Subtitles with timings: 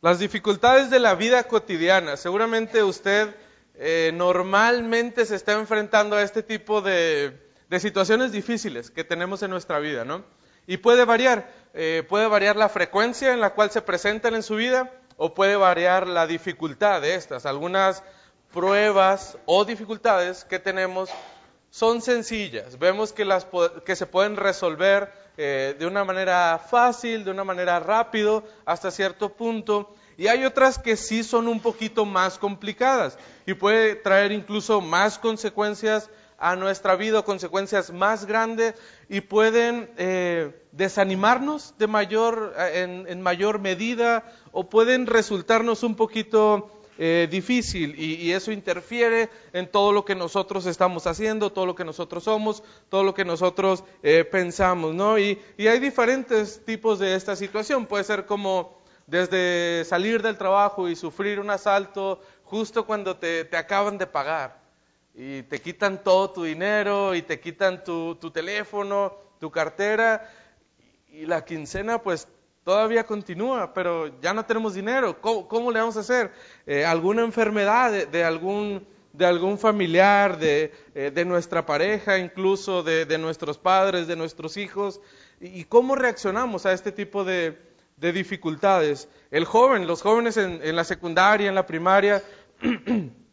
[0.00, 2.16] Las dificultades de la vida cotidiana.
[2.16, 3.34] Seguramente usted
[3.74, 7.36] eh, normalmente se está enfrentando a este tipo de,
[7.80, 10.24] situaciones difíciles que tenemos en nuestra vida, ¿no?
[10.68, 14.54] Y puede variar, eh, puede variar la frecuencia en la cual se presentan en su
[14.54, 17.44] vida o puede variar la dificultad de estas.
[17.44, 18.04] Algunas
[18.52, 21.10] pruebas o dificultades que tenemos
[21.70, 22.78] son sencillas.
[22.78, 23.48] Vemos que, las,
[23.84, 29.28] que se pueden resolver eh, de una manera fácil, de una manera rápido, hasta cierto
[29.28, 29.94] punto.
[30.16, 33.16] Y hay otras que sí son un poquito más complicadas
[33.46, 38.74] y puede traer incluso más consecuencias a nuestra vida, consecuencias más grandes
[39.08, 46.68] y pueden eh, desanimarnos de mayor, en, en, mayor medida o pueden resultarnos un poquito
[47.00, 51.84] eh, difícil y, eso interfiere en todo lo que nosotros estamos haciendo, todo lo que
[51.84, 55.16] nosotros somos, todo lo que nosotros eh, pensamos, ¿no?
[55.16, 57.86] Y, hay diferentes tipos de esta situación.
[57.86, 63.96] Puede ser como desde salir del trabajo y sufrir un asalto justo cuando te, acaban
[63.96, 64.60] de pagar
[65.14, 70.28] y te quitan todo tu dinero y te quitan tu, tu teléfono, tu cartera
[71.12, 72.26] y la quincena pues
[72.64, 75.20] todavía continúa, pero ya no tenemos dinero.
[75.20, 76.32] ¿Cómo, le vamos a hacer?
[76.66, 83.18] Eh, ¿Alguna enfermedad de, algún, de algún familiar, de, eh, de nuestra pareja, incluso de,
[83.18, 85.00] nuestros padres, de nuestros hijos?
[85.40, 87.58] ¿Y cómo reaccionamos a este tipo de,
[87.96, 89.08] dificultades?
[89.30, 92.22] El joven, los jóvenes en, en la secundaria, en la primaria,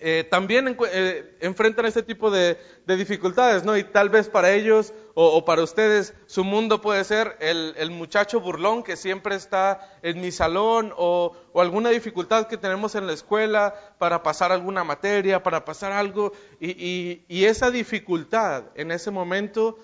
[0.00, 3.76] Eh, también eh, enfrentan este tipo de, dificultades, ¿no?
[3.76, 8.82] Y tal vez para ellos o, para ustedes su mundo puede ser el, muchacho burlón
[8.82, 14.22] que siempre está en mi salón o, alguna dificultad que tenemos en la escuela para
[14.22, 16.32] pasar alguna materia, para pasar algo.
[16.60, 19.78] Y, esa dificultad en ese momento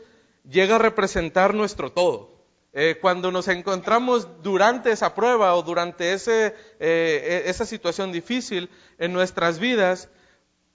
[0.48, 2.33] llega a representar nuestro todo.
[2.74, 9.12] Eh, cuando nos encontramos durante esa prueba o durante ese, e, esa situación difícil, en
[9.12, 10.08] nuestras vidas,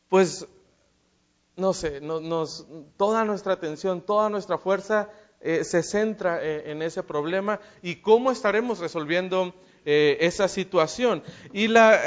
[0.08, 0.48] pues,
[1.56, 2.66] no sé, nos,
[2.98, 5.10] toda nuestra atención, toda nuestra fuerza
[5.42, 9.54] eh, se centra eh, en ese problema y cómo estaremos resolviendo
[9.86, 11.24] eh, esa situación.
[11.54, 12.02] Y la,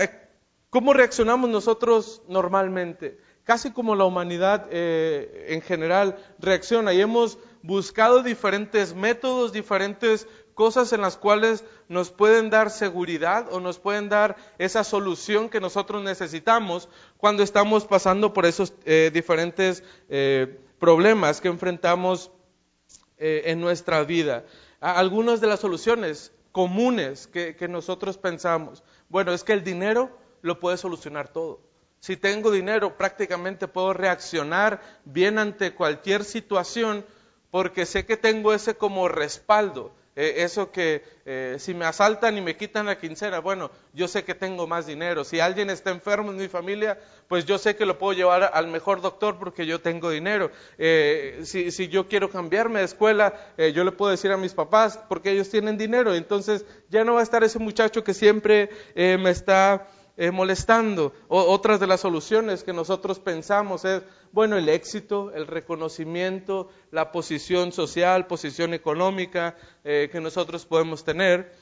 [0.69, 8.95] cómo reaccionamos nosotros normalmente, casi como la humanidad en general reacciona y hemos buscado diferentes
[8.95, 14.85] métodos, diferentes cosas en las cuales nos pueden dar seguridad o nos pueden dar esa
[14.85, 22.31] solución que nosotros necesitamos cuando estamos pasando por esos eh, diferentes eh, problemas que enfrentamos
[23.19, 24.45] eh, en nuestra vida.
[24.81, 30.11] Algunas de las soluciones comunes que, que nosotros pensamos, bueno, es que el dinero
[30.43, 31.61] lo puede solucionar todo.
[32.01, 37.07] Si tengo dinero, prácticamente puedo reaccionar bien ante cualquier situación
[37.53, 39.93] porque sé que tengo ese como respaldo.
[40.17, 44.25] Eh, eso que eh, si me asaltan y me quitan la quincena, bueno, yo sé
[44.25, 45.23] que tengo más dinero.
[45.23, 46.99] Si alguien está enfermo en mi familia,
[47.29, 50.51] pues yo sé que lo puedo llevar al mejor doctor porque yo tengo dinero.
[50.79, 53.35] Eh, si, si, yo quiero cambiarme de escuela,
[53.75, 56.15] yo le puedo decir a mis papás porque ellos tienen dinero.
[56.15, 61.13] Entonces ya no va a estar ese muchacho que siempre me está eh, molestando.
[61.29, 64.03] otras de las soluciones que nosotros pensamos es,
[64.33, 71.53] bueno, el éxito, el reconocimiento, la posición social, posición económica eh, que nosotros podemos tener,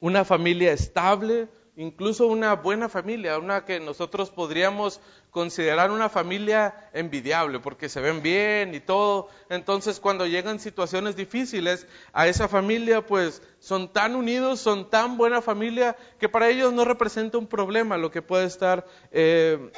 [0.00, 5.00] una familia estable, incluso una buena familia, una que nosotros podríamos
[5.30, 9.28] considerar una familia envidiable, porque se ven bien y todo.
[9.50, 15.42] Entonces, cuando llegan situaciones difíciles, a esa familia, pues son tan unidos, son tan buena
[15.42, 19.70] familia, que para ellos no representa un problema lo que puede estar eh,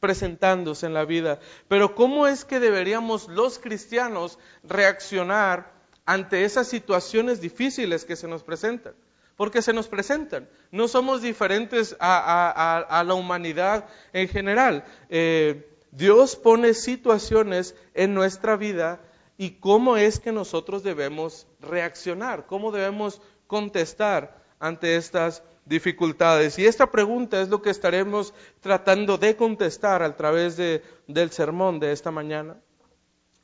[0.00, 1.40] presentándose en la vida.
[1.68, 5.72] Pero, ¿cómo es que deberíamos los cristianos reaccionar
[6.06, 8.94] ante esas situaciones difíciles que se nos presentan?
[9.38, 10.48] Porque se nos presentan.
[10.72, 14.84] No somos diferentes a, la humanidad en general.
[15.08, 19.00] Eh, Dios pone situaciones en nuestra vida
[19.36, 26.58] y cómo es que nosotros debemos reaccionar, cómo debemos contestar ante estas dificultades.
[26.58, 31.92] Y esta pregunta es lo que estaremos tratando de contestar a través del sermón de
[31.92, 32.56] esta mañana.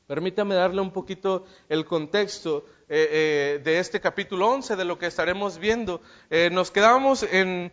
[0.07, 5.07] Permítame darle un poquito el contexto eh, eh, de este capítulo 11, de lo que
[5.07, 6.03] estaremos viendo.
[6.29, 7.73] Eh, nos quedamos en,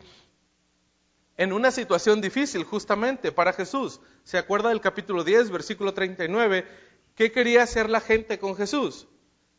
[1.35, 3.99] en una situación difícil justamente para Jesús.
[4.23, 6.65] ¿Se acuerda del capítulo 10, versículo 39?
[7.15, 9.09] ¿Qué quería hacer la gente con Jesús?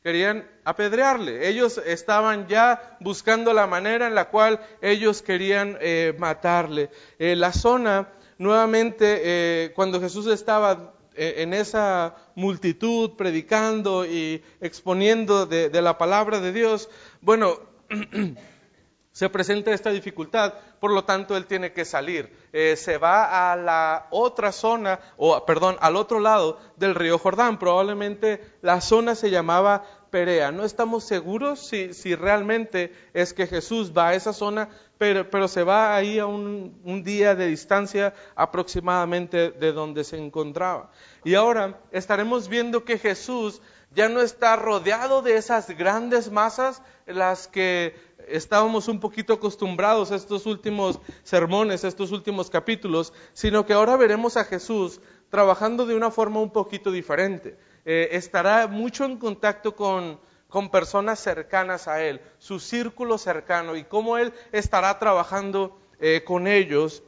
[0.03, 1.49] Querían apedrearle.
[1.49, 5.79] Ellos estaban ya buscando la manera en la cual ellos querían
[6.19, 6.91] matarle.
[7.19, 8.09] la zona,
[8.39, 16.89] nuevamente, cuando Jesús estaba en esa multitud predicando y exponiendo de, la palabra de Dios,
[17.21, 17.59] bueno,
[19.13, 22.33] se presenta esta dificultad, por lo tanto él tiene que salir.
[22.53, 27.59] Eh, se va a la otra zona, o perdón, al otro lado del río Jordán.
[27.59, 30.51] Probablemente la zona se llamaba Perea.
[30.53, 34.69] No estamos seguros si, si realmente es que Jesús va a esa zona,
[35.03, 40.17] pero, pero se va ahí a un, un día de distancia aproximadamente de donde se
[40.17, 40.93] encontraba.
[41.25, 43.61] Y ahora estaremos viendo que Jesús
[43.91, 47.97] ya no está rodeado de esas grandes masas, las que
[48.29, 54.37] estábamos un poquito acostumbrados a estos últimos sermones, estos últimos capítulos, sino que ahora veremos
[54.37, 55.01] a Jesús
[55.31, 57.59] trabajando de una forma un poquito diferente.
[57.85, 60.21] Eh, estará mucho en contacto con,
[60.53, 66.47] con personas cercanas a Él, su círculo cercano, y cómo Él estará trabajando eh, con
[66.47, 67.03] ellos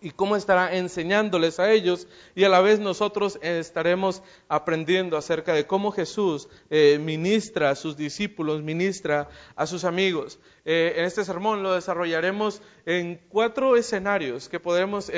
[0.00, 5.64] y cómo estará enseñándoles a ellos y a la vez nosotros estaremos aprendiendo acerca de
[5.64, 10.40] cómo Jesús eh, ministra a sus discípulos, ministra a sus amigos.
[10.64, 15.08] Eh, en este sermón lo desarrollaremos en cuatro escenarios que podremos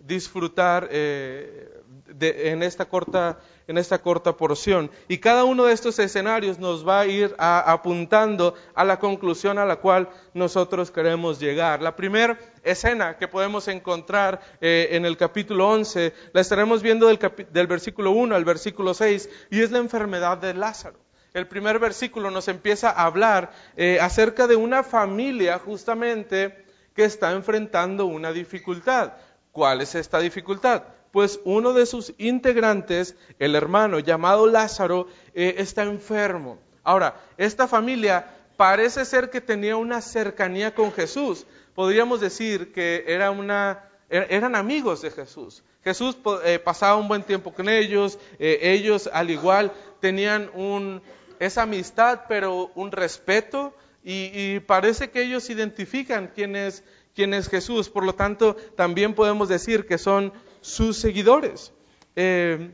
[0.00, 4.90] em, eh, disfrutar en esta corta en esta corta porción.
[5.06, 9.66] Y cada uno de estos escenarios nos va a ir apuntando a la conclusión a
[9.66, 11.82] la cual nosotros queremos llegar.
[11.82, 17.18] La primera escena que podemos encontrar eh, en el capítulo 11 la estaremos viendo del,
[17.52, 20.98] del versículo 1 al versículo 6 y es la enfermedad de Lázaro.
[21.34, 26.64] El primer versículo nos empieza a hablar eh, acerca de una familia justamente
[26.94, 29.12] que está enfrentando una dificultad.
[29.58, 30.84] ¿Cuál es esta dificultad?
[31.10, 36.58] pues uno de sus integrantes, el hermano llamado Lázaro, eh, está enfermo.
[36.84, 38.24] Ahora, esta familia
[38.56, 41.44] parece ser que tenía una cercanía con Jesús.
[41.74, 45.64] Podríamos decir que era una, er, eran amigos de Jesús.
[45.82, 51.02] Jesús eh, pasaba un buen tiempo con ellos, eh, ellos al igual tenían un,
[51.40, 53.74] esa amistad, pero un respeto,
[54.04, 56.84] y, y parece que ellos identifican quién es,
[57.18, 57.88] quién es Jesús.
[57.88, 61.72] Por lo tanto, también podemos decir que son sus seguidores.
[62.14, 62.70] Eh,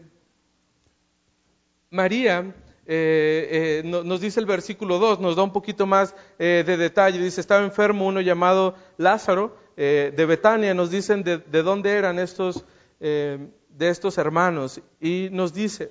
[1.88, 2.54] María,
[2.84, 7.40] eh, eh, nos dice el versículo 2, nos da un poquito más de detalle, dice,
[7.40, 12.66] estaba enfermo uno llamado Lázaro de Betania, nos dicen de, de dónde eran estos,
[13.00, 13.48] de
[13.78, 15.90] estos hermanos, y nos dice,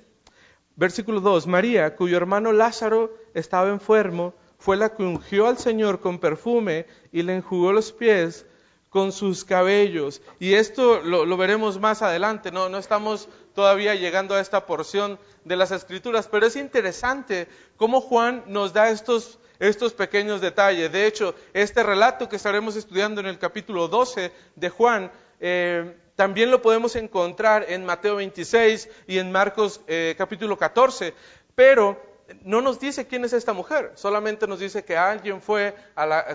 [0.76, 4.32] versículo 2, María, cuyo hermano Lázaro estaba enfermo,
[4.64, 8.46] fue la que ungió al Señor con perfume y le enjugó los pies
[8.88, 10.22] con sus cabellos.
[10.40, 12.70] Y esto lo, veremos más adelante, ¿no?
[12.70, 17.46] no estamos todavía llegando a esta porción de las escrituras, pero es interesante
[17.76, 20.90] cómo Juan nos da estos, estos pequeños detalles.
[20.90, 26.50] De hecho, este relato que estaremos estudiando en el capítulo 12 de Juan, eh, también
[26.50, 31.12] lo podemos encontrar en Mateo 26 y en Marcos eh, capítulo 14,
[31.54, 35.74] pero no nos dice quién es esta mujer, solamente nos dice que alguien fue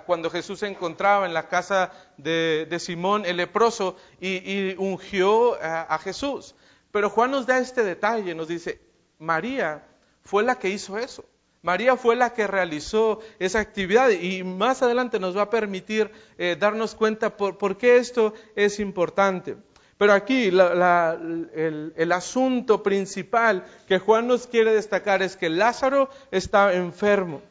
[0.06, 6.56] cuando Jesús se encontraba en la casa de, Simón el leproso y, ungió a, Jesús.
[6.92, 8.82] Pero Juan nos da este detalle, nos dice,
[9.18, 9.84] María
[10.24, 11.26] fue la que hizo eso.
[11.62, 16.56] María fue la que realizó esa actividad y más adelante nos va a permitir eh,
[16.58, 19.58] darnos cuenta por qué esto es importante.
[20.00, 27.42] Pero aquí el, asunto principal que Juan nos quiere destacar es que Lázaro está enfermo.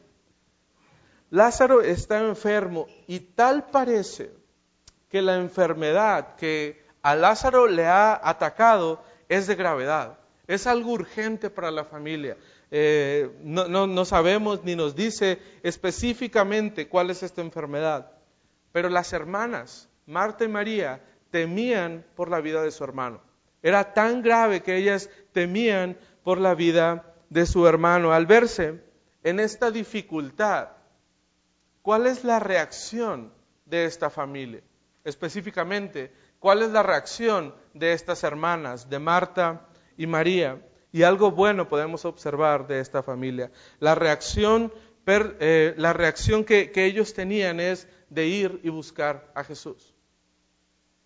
[1.29, 4.31] Lázaro está enfermo y tal parece
[5.09, 11.51] que la enfermedad que a Lázaro le ha atacado es de gravedad, es algo urgente
[11.51, 12.35] para la familia.
[12.71, 18.11] Eh, no, no sabemos ni nos dice específicamente cuál es esta enfermedad,
[18.71, 20.99] pero las hermanas, Marta y María,
[21.31, 23.21] temían por la vida de su hermano.
[23.61, 28.13] Era tan grave que ellas temían por la vida de su hermano.
[28.13, 28.81] Al verse
[29.23, 30.69] en esta dificultad,
[31.81, 33.33] ¿cuál es la reacción
[33.65, 34.61] de esta familia?
[35.03, 39.67] Específicamente, ¿cuál es la reacción de estas hermanas, de Marta
[39.97, 40.65] y María?
[40.91, 43.51] Y algo bueno podemos observar de esta familia.
[43.79, 44.73] La reacción,
[45.05, 49.93] eh, la reacción que ellos tenían es de ir y buscar a Jesús.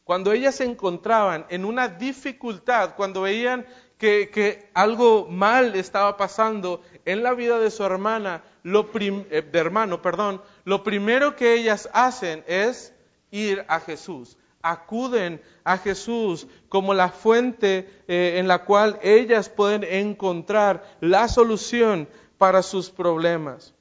[0.03, 3.65] Cuando ellas se encontraban en una dificultad, cuando veían
[3.97, 10.01] que, algo mal estaba pasando en la vida de su hermana, lo eh, de hermano,
[10.01, 12.93] perdón, lo primero que ellas hacen es
[13.31, 14.37] ir a Jesús.
[14.61, 22.09] Acuden a Jesús como la fuente eh, en la cual ellas pueden encontrar la solución
[22.37, 23.73] para sus problemas.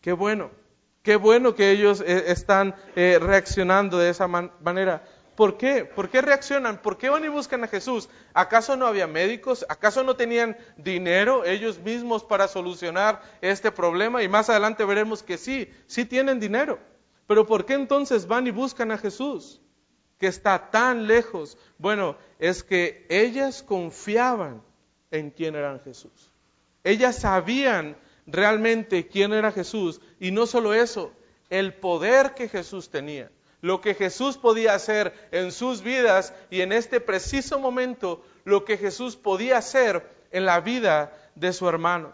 [0.00, 0.57] Qué bueno
[1.08, 5.02] Qué bueno que ellos eh, están eh, reaccionando de esa manera.
[5.36, 5.86] ¿Por qué?
[5.86, 6.82] ¿Por qué reaccionan?
[6.82, 8.10] ¿Por qué van y buscan a Jesús?
[8.34, 9.64] ¿Acaso no había médicos?
[9.70, 14.22] ¿Acaso no tenían dinero ellos mismos para solucionar este problema?
[14.22, 16.78] Y más adelante veremos que sí, sí tienen dinero.
[17.26, 19.62] Pero ¿por qué entonces van y buscan a Jesús?
[20.18, 21.56] Que está tan lejos.
[21.78, 24.60] Bueno, es que ellas confiaban
[25.10, 26.34] en quién era Jesús.
[26.84, 27.96] Ellas sabían
[28.28, 30.00] realmente quién era Jesús.
[30.20, 31.12] Y no solo eso,
[31.50, 33.30] el poder que Jesús tenía
[33.60, 38.76] lo que Jesús podía hacer en sus vidas y en este preciso momento lo que
[38.76, 42.12] Jesús podía hacer en la vida de su hermano.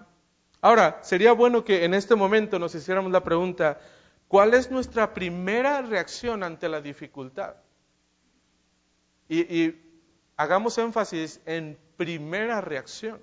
[0.60, 3.78] Ahora, sería bueno que en este momento nos hiciéramos la pregunta,
[4.28, 7.56] ¿cuál es nuestra primera reacción ante la dificultad?
[9.28, 9.74] Y,
[10.36, 13.20] hagamos énfasis en primera reacción.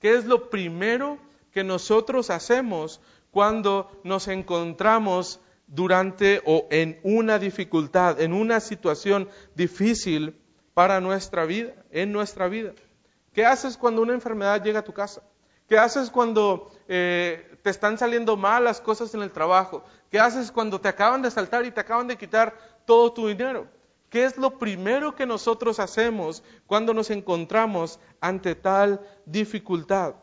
[0.00, 1.18] ¿Qué es lo primero
[1.52, 3.00] que nosotros hacemos
[3.30, 10.40] cuando nos encontramos durante o en una dificultad, en una situación difícil
[10.74, 12.72] para nuestra vida, en nuestra vida.
[13.32, 15.22] ¿Qué haces cuando una enfermedad llega a tu casa?
[15.68, 19.84] ¿Qué haces cuando eh, te están saliendo mal las cosas en el trabajo?
[20.10, 23.66] ¿Qué haces cuando te acaban de saltar y te acaban de quitar todo tu dinero?
[24.08, 30.14] ¿Qué es lo primero que nosotros hacemos cuando nos encontramos ante tal dificultad?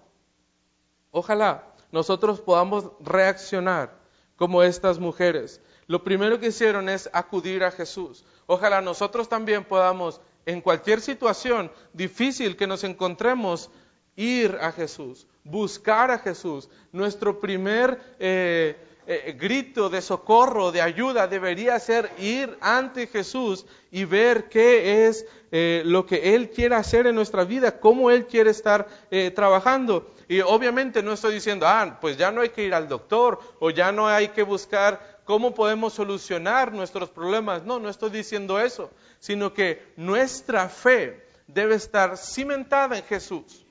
[1.17, 3.97] Ojalá nosotros podamos reaccionar
[4.35, 5.61] como estas mujeres.
[5.87, 8.25] Lo primero que hicieron es acudir a Jesús.
[8.47, 13.69] Ojalá nosotros también podamos, en cualquier situación difícil que nos encontremos,
[14.17, 16.67] ir a Jesús, buscar a Jesús.
[16.91, 18.75] Nuestro primer eh,
[19.07, 25.25] eh, grito de socorro, de ayuda, debería ser ir ante Jesús y ver qué es
[25.53, 28.89] eh, lo que Él quiere hacer en nuestra vida, cómo Él quiere estar
[29.33, 30.13] trabajando.
[30.27, 33.69] Y obviamente no estoy diciendo, ah, pues ya no hay que ir al doctor o
[33.69, 37.63] ya no hay que buscar cómo podemos solucionar nuestros problemas.
[37.63, 43.65] No, no estoy diciendo eso, sino que nuestra fe debe estar cimentada en Jesús.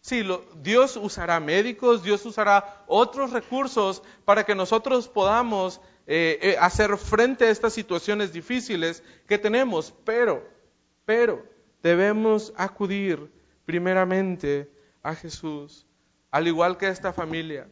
[0.00, 0.26] Sí,
[0.56, 7.44] Dios usará médicos, Dios usará otros recursos para que nosotros podamos eh, eh, hacer frente
[7.44, 10.44] a estas situaciones difíciles que tenemos, pero,
[11.04, 11.46] pero
[11.84, 13.30] debemos acudir
[13.64, 14.68] primeramente
[15.02, 15.86] a Jesús,
[16.30, 17.68] al igual que esta familia,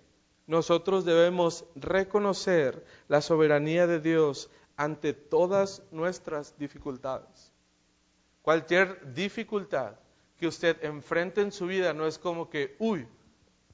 [0.46, 7.52] nosotros debemos reconocer la soberanía de Dios ante todas nuestras dificultades.
[8.42, 9.94] Cualquier dificultad
[10.36, 13.06] que usted enfrente en su vida no es como que, uy,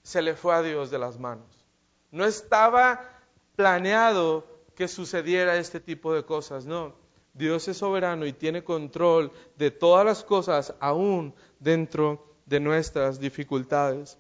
[0.02, 1.64] se le fue a Dios de las manos.
[2.10, 3.08] No estaba
[3.54, 4.44] planeado
[4.74, 6.94] que sucediera este tipo de cosas, no.
[7.32, 14.18] Dios es soberano y tiene control de todas las cosas, aún dentro de nuestras dificultades.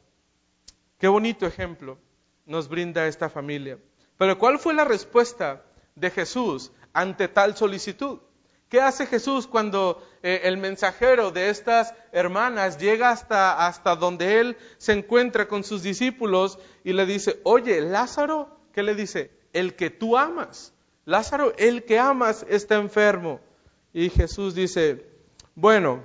[0.98, 1.98] Qué bonito ejemplo
[2.44, 3.78] nos brinda esta familia.
[4.18, 5.62] Pero ¿cuál fue la respuesta
[5.94, 8.18] de Jesús ante tal solicitud?
[8.68, 14.56] ¿Qué hace Jesús cuando eh, el mensajero de estas hermanas llega hasta, hasta donde él
[14.78, 19.30] se encuentra con sus discípulos y le dice, oye, Lázaro, ¿qué le dice?
[19.52, 20.72] El que tú amas.
[21.04, 23.40] Lázaro, el que amas está enfermo.
[23.92, 25.06] Y Jesús dice,
[25.54, 26.02] bueno,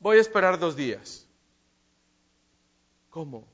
[0.00, 1.25] voy a esperar dos días.
[3.16, 3.48] ¿Cómo?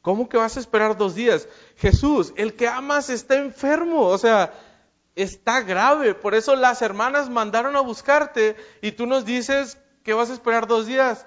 [0.00, 1.46] ¿Cómo que vas a esperar dos días?
[1.76, 4.54] Jesús, el que amas está enfermo, o sea,
[5.14, 6.14] está grave.
[6.14, 10.66] Por eso las hermanas mandaron a buscarte y tú nos dices que vas a esperar
[10.66, 11.26] dos días.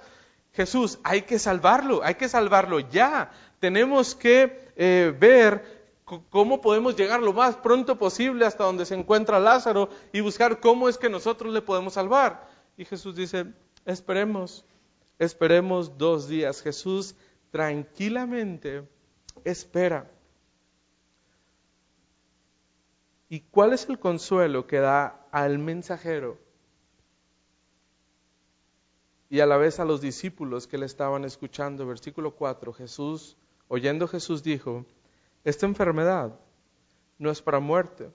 [0.53, 3.29] Jesús, hay que salvarlo, hay que salvarlo ya.
[3.59, 5.93] Tenemos que eh, ver
[6.31, 10.89] cómo podemos llegar lo más pronto posible hasta donde se encuentra Lázaro y buscar cómo
[10.89, 12.49] es que nosotros le podemos salvar.
[12.75, 13.45] Y Jesús dice,
[13.85, 14.65] esperemos.
[15.21, 16.63] Esperemos dos días.
[16.63, 17.13] Jesús
[17.51, 18.89] tranquilamente
[19.43, 20.09] espera.
[23.29, 26.39] ¿Y cuál es el consuelo que da al mensajero
[29.29, 31.85] y a la vez a los discípulos que le estaban escuchando?
[31.85, 33.37] Versículo 4, Jesús,
[33.67, 34.87] oyendo Jesús dijo,
[35.43, 36.33] esta enfermedad
[37.19, 38.09] no es para muerte,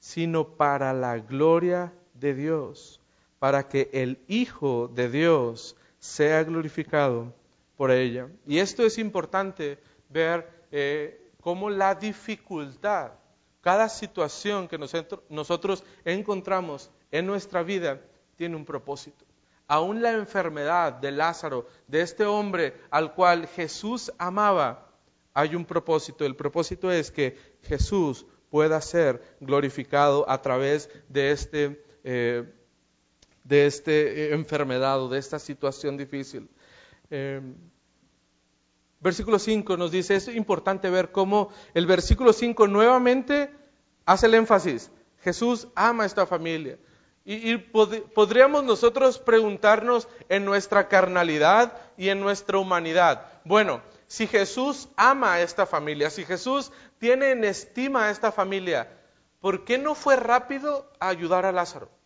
[0.00, 3.00] sino para la gloria de Dios,
[3.38, 7.32] para que el Hijo de Dios sea glorificado
[7.76, 8.28] por ella.
[8.46, 9.78] Y esto es importante
[10.08, 13.12] ver eh, cómo la dificultad,
[13.60, 14.78] cada situación que
[15.28, 18.00] nosotros encontramos en nuestra vida
[18.36, 19.24] tiene un propósito.
[19.68, 24.90] Aún la enfermedad de Lázaro, de este hombre al cual Jesús amaba,
[25.32, 26.24] hay un propósito.
[26.24, 32.52] El propósito es que Jesús pueda ser glorificado a través de este eh,
[33.50, 36.48] de esta eh, enfermedad o de esta situación difícil.
[37.10, 37.56] Em,
[39.00, 43.50] versículo 5 nos dice, es importante ver cómo el versículo 5 nuevamente
[44.06, 44.90] hace el énfasis,
[45.22, 46.78] Jesús ama a esta familia.
[47.22, 55.34] Y, podríamos nosotros preguntarnos en nuestra carnalidad y en nuestra humanidad, bueno, si Jesús ama
[55.34, 58.88] a esta familia, si Jesús tiene en estima a esta familia,
[59.38, 61.99] ¿por qué no fue rápido a ayudar a Lázaro?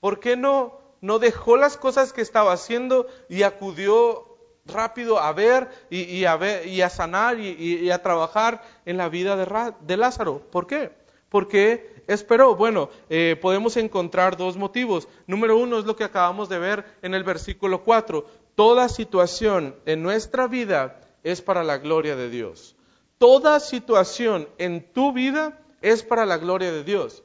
[0.00, 4.24] ¿Por qué no, no dejó las cosas que estaba haciendo y acudió
[4.66, 9.36] rápido a ver y, a, ver, y a sanar y, a trabajar en la vida
[9.36, 10.40] de, de Lázaro?
[10.50, 10.92] ¿Por qué?
[11.28, 12.56] Porque esperó.
[12.56, 15.08] Bueno, eh, podemos encontrar dos motivos.
[15.26, 18.24] Número uno es lo que acabamos de ver en el versículo 4.
[18.54, 22.76] Toda situación en nuestra vida es para la gloria de Dios.
[23.18, 27.22] Toda situación en tu vida es para la gloria de Dios.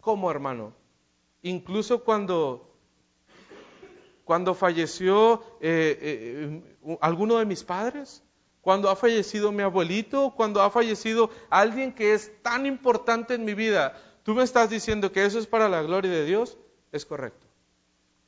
[0.00, 0.77] ¿Cómo, hermano?
[1.42, 2.74] Incluso cuando,
[4.24, 8.22] cuando falleció eh, eh, alguno de mis padres,
[8.60, 13.54] cuando ha fallecido mi abuelito, cuando ha fallecido alguien que es tan importante en mi
[13.54, 16.58] vida, tú me estás diciendo que eso es para la gloria de Dios,
[16.92, 17.46] es correcto.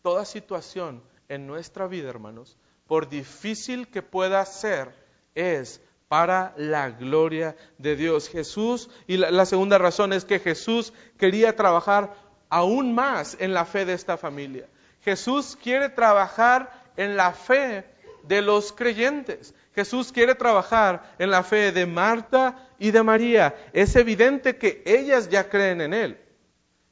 [0.03, 4.95] Toda situación en nuestra vida, hermanos, por difícil que pueda ser,
[5.35, 8.29] es para la gloria de Dios.
[8.29, 12.17] Jesús, y la, segunda razón es que Jesús quería trabajar
[12.51, 14.69] aún más en la fe de esta familia.
[15.03, 17.87] Jesús quiere trabajar en la fe
[18.25, 19.55] de los creyentes.
[19.75, 23.55] Jesús quiere trabajar en la fe de Marta y de María.
[23.73, 26.21] Es evidente que ellas ya creen en Él.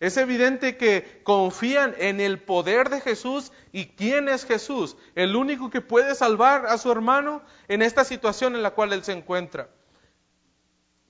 [0.00, 5.70] Es evidente que confían en el poder de Jesús y quién es Jesús, el único
[5.70, 9.68] que puede salvar a su hermano en esta situación en la cual él se encuentra.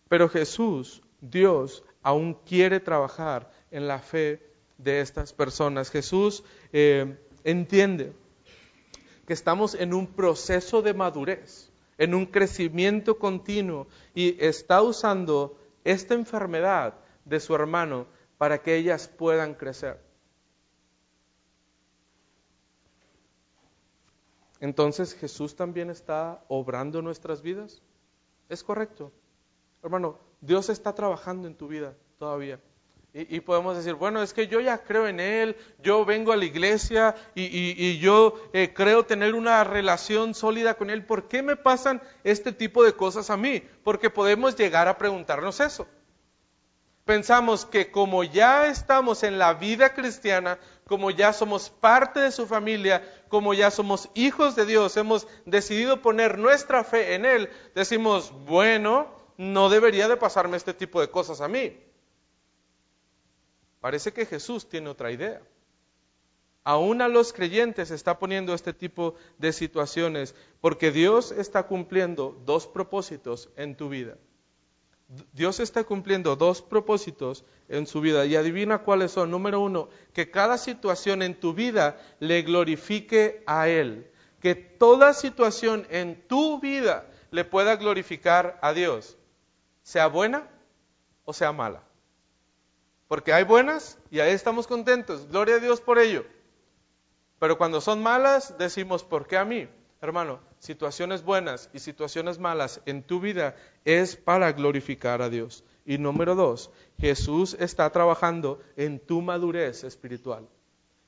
[0.09, 4.43] Pero Jesús, Dios, aún quiere trabajar en la fe
[4.77, 5.91] de estas personas.
[5.91, 8.13] Jesús eh, entiende
[9.27, 16.15] que estamos en un proceso de madurez, en un crecimiento continuo y está usando esta
[16.15, 16.95] enfermedad
[17.25, 18.07] de su hermano
[18.39, 20.01] para que ellas puedan crecer.
[24.61, 27.83] Entonces Jesús también está obrando nuestras vidas.
[28.49, 29.13] Es correcto.
[29.83, 32.61] Hermano, Dios está trabajando en tu vida todavía.
[33.15, 36.45] Y, podemos decir, bueno, es que yo ya creo en Él, yo vengo a la
[36.45, 41.05] iglesia y, yo eh, creo tener una relación sólida con Él.
[41.05, 43.63] ¿Por qué me pasan este tipo de cosas a mí?
[43.83, 45.89] Porque podemos llegar a preguntarnos eso.
[47.07, 52.47] Pensamos que como ya estamos en la vida cristiana, como ya somos parte de su
[52.47, 58.33] familia, como ya somos hijos de Dios, hemos decidido poner nuestra fe en Él, decimos,
[58.45, 61.88] bueno, no debería de pasarme este tipo de cosas a mí.
[63.81, 65.41] Parece que Jesús tiene otra idea.
[66.65, 72.67] Aún a los creyentes está poniendo este tipo de situaciones porque Dios está cumpliendo dos
[72.67, 74.19] propósitos en tu vida.
[75.33, 79.31] Dios está cumpliendo dos propósitos en su vida y adivina cuáles son.
[79.31, 84.11] Número uno, que cada situación en tu vida le glorifique a Él.
[84.41, 89.17] Que toda situación en tu vida le pueda glorificar a Dios,
[89.83, 90.49] sea buena
[91.25, 91.88] o sea mala.
[93.09, 95.27] Porque hay buenas y ahí estamos contentos.
[95.29, 96.25] Gloria a Dios por ello.
[97.39, 99.69] Pero cuando son malas, decimos, ¿por qué a mí?
[100.01, 105.65] Hermano, situaciones buenas y situaciones malas en tu vida es para glorificar a Dios.
[105.85, 110.47] Y número dos, Jesús está trabajando en tu madurez espiritual.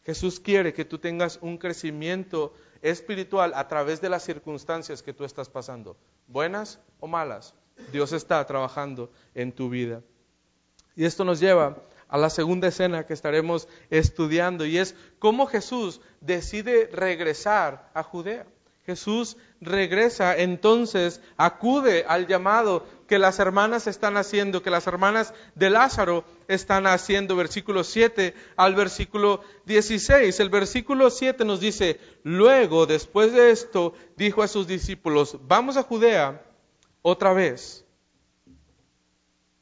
[0.05, 5.25] Jesús quiere que tú tengas un crecimiento espiritual a través de las circunstancias que tú
[5.25, 7.55] estás pasando, buenas o malas.
[7.93, 10.03] Dios está trabajando en tu vida.
[10.97, 11.77] Y esto nos lleva
[12.09, 18.47] a la segunda escena que estaremos estudiando y es cómo Jesús decide regresar a Judea.
[18.85, 25.71] Jesús regresa, entonces acude al llamado que las hermanas están haciendo, que las hermanas de
[25.71, 30.41] Lázaro están haciendo, versículo 7 al versículo 16.
[30.41, 35.85] El versículo 7 nos dice, luego, después de esto, dijo a sus discípulos, vamos a
[35.85, 36.43] Judea
[37.03, 37.85] otra vez.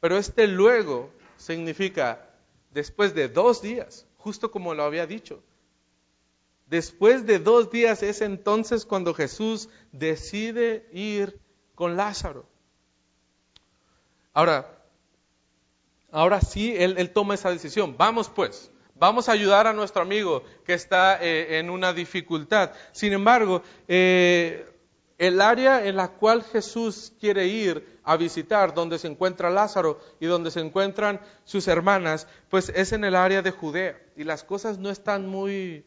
[0.01, 2.29] Pero este luego significa
[2.71, 5.43] después de dos días, justo como lo había dicho.
[6.67, 11.41] Después de dos días es entonces cuando Jesús decide ir
[11.75, 12.45] con Lázaro.
[14.35, 14.85] Ahora,
[16.11, 17.97] ahora sí, él, toma esa decisión.
[17.97, 22.73] Vamos pues, vamos a ayudar a nuestro amigo que está eh, en una dificultad.
[22.93, 24.67] Sin embargo, eh,
[25.19, 30.27] el área en la cual Jesús quiere ir a visitar, donde se encuentra Lázaro y
[30.27, 34.01] donde se encuentran sus hermanas, pues es en el área de Judea.
[34.17, 35.85] Y las cosas no están muy,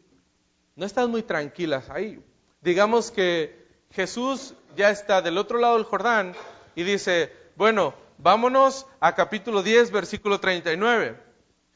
[0.75, 2.21] no están muy tranquilas ahí.
[2.61, 6.33] Digamos que Jesús ya está del otro lado del Jordán
[6.75, 11.17] y dice, bueno, vámonos a capítulo 10, versículo 39.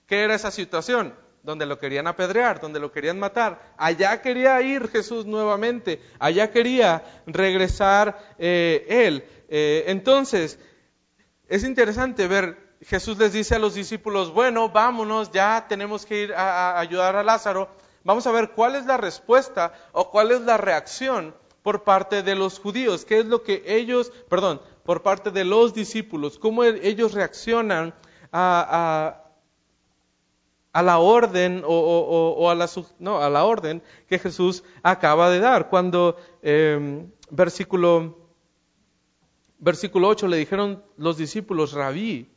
[0.07, 1.15] ¿Qué era esa situación?
[1.45, 3.73] Donde lo querían apedrear, donde lo querían matar.
[3.77, 9.23] Allá quería ir Jesús nuevamente, allá quería regresar eh, él.
[9.47, 10.59] Eh, entonces,
[11.47, 16.33] es interesante ver, Jesús les dice a los discípulos, bueno, vámonos, ya tenemos que ir
[16.33, 17.69] a ayudar a Lázaro.
[18.03, 22.35] Vamos a ver cuál es la respuesta o cuál es la reacción por parte de
[22.35, 27.13] los judíos, qué es lo que ellos, perdón, por parte de los discípulos, cómo ellos
[27.13, 27.95] reaccionan
[28.31, 29.24] a,
[30.83, 35.69] la orden o, a, la, no, a, la, orden que Jesús acaba de dar.
[35.69, 38.17] Cuando em, versículo,
[39.57, 42.29] versículo 8 le dijeron los discípulos, rabí,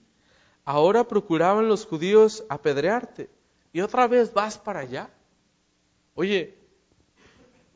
[0.64, 3.30] ahora procuraban los judíos apedrearte
[3.72, 5.10] y otra vez vas para allá.
[6.14, 6.58] Oye,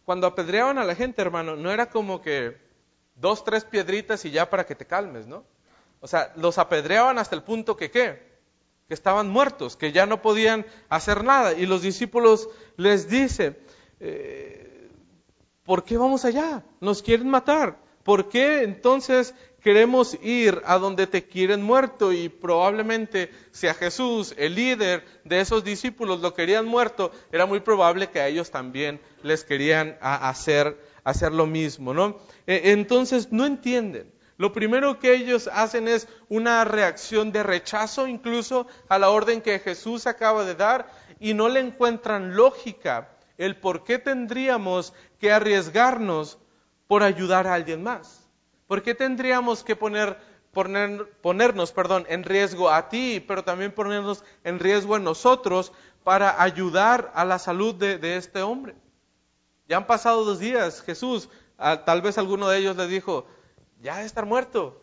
[0.04, 2.56] cuando apedreaban a la gente, hermano, no era como que
[3.16, 5.44] dos, tres piedritas y ya para que te calmes, ¿no?
[6.00, 8.31] O sea, los apedreaban hasta el punto que qué?
[8.92, 11.54] Que estaban muertos, que ya no podían hacer nada.
[11.54, 13.56] Y los discípulos les dicen,
[14.00, 14.90] eh,
[15.64, 16.62] ¿por qué vamos allá?
[16.78, 17.78] Nos quieren matar.
[18.02, 24.34] ¿Por qué entonces queremos ir a donde te quieren muerto y probablemente si a Jesús,
[24.36, 29.00] el líder de esos discípulos, lo querían muerto, era muy probable que a ellos también
[29.22, 32.18] les querían hacer, hacer lo mismo, ¿no?
[32.46, 34.12] E, entonces no entienden.
[34.42, 39.60] Lo primero que ellos hacen es una reacción de rechazo incluso a la orden que
[39.60, 46.40] Jesús acaba de dar y no le encuentran lógica el por qué tendríamos que arriesgarnos
[46.88, 48.28] por ayudar a alguien más.
[48.66, 50.18] ¿Por qué tendríamos que poner,
[50.50, 57.12] ponernos perdón, en riesgo a ti, pero también ponernos en riesgo a nosotros para ayudar
[57.14, 58.74] a la salud de, este hombre?
[59.68, 63.28] Ya han pasado dos días, Jesús, tal vez alguno de ellos le dijo,
[63.82, 64.80] ya de estar muerto,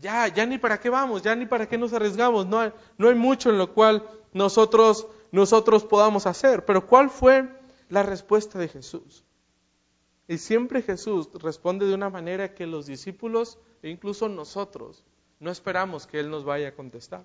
[0.00, 3.08] ya, ya ni para qué vamos, ya ni para qué nos arriesgamos, no hay, no
[3.08, 6.64] hay mucho en lo cual nosotros, nosotros podamos hacer.
[6.64, 7.48] Pero ¿cuál fue
[7.88, 9.24] la respuesta de Jesús?
[10.26, 15.04] Y siempre Jesús responde de una manera que los discípulos e incluso nosotros
[15.38, 17.24] no esperamos que Él nos vaya a contestar.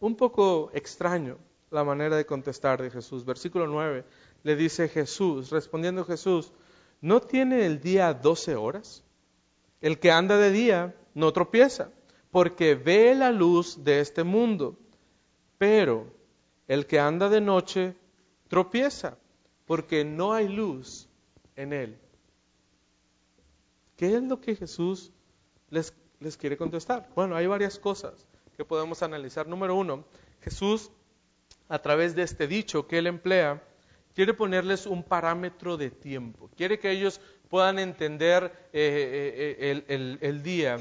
[0.00, 1.38] Un poco extraño
[1.70, 3.24] la manera de contestar de Jesús.
[3.24, 4.04] Versículo 9
[4.44, 6.52] le dice Jesús, respondiendo Jesús,
[7.00, 9.04] ¿no tiene el día doce horas?
[9.80, 11.90] El que anda de día no tropieza,
[12.30, 14.78] porque ve la luz de este mundo,
[15.56, 16.06] pero
[16.66, 17.94] el que anda de noche
[18.48, 19.16] tropieza
[19.66, 21.08] porque no hay luz
[21.54, 21.98] en él.
[23.96, 25.12] ¿Qué es lo que Jesús
[25.70, 25.92] les,
[26.38, 27.08] quiere contestar?
[27.14, 29.46] Bueno, hay varias cosas que podemos analizar.
[29.46, 30.04] Número uno,
[30.40, 30.90] Jesús,
[31.68, 33.62] a través de este dicho que él emplea,
[34.14, 36.50] quiere ponerles un parámetro de tiempo.
[36.56, 40.78] Quiere que ellos puedan entender eh, eh, eh, el, día.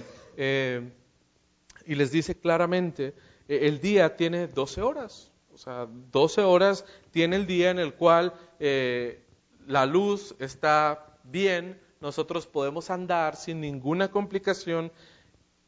[1.86, 3.14] y les dice claramente,
[3.48, 5.32] el día tiene 12 horas.
[5.54, 12.46] O sea, 12 horas tiene el día en el cual la luz está bien, nosotros
[12.46, 14.92] podemos andar sin ninguna complicación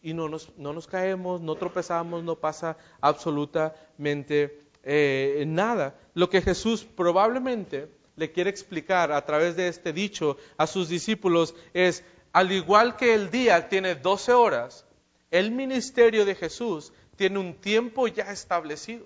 [0.01, 5.95] y no nos, no nos caemos, no tropezamos, no pasa absolutamente eh, nada.
[6.13, 11.55] Lo que Jesús probablemente le quiere explicar a través de este dicho a sus discípulos
[11.73, 14.85] es, al igual que el día tiene 12 horas,
[15.31, 19.05] el ministerio de Jesús tiene un tiempo ya establecido.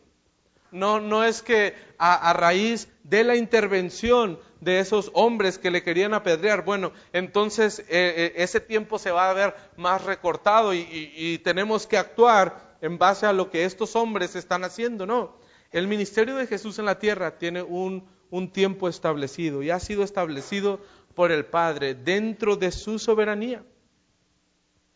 [0.72, 6.16] No, no es que a, raíz de la intervención de esos hombres que le querían
[6.16, 11.86] apedrear, bueno, entonces eh, eh, ese tiempo se va a ver más recortado y, tenemos
[11.86, 15.06] que actuar en base a lo que estos hombres están haciendo.
[15.06, 15.36] No,
[15.74, 18.08] el ministerio de Jesús en la tierra tiene un,
[18.52, 20.80] tiempo establecido y ha sido establecido
[21.14, 23.64] por el Padre dentro de su soberanía.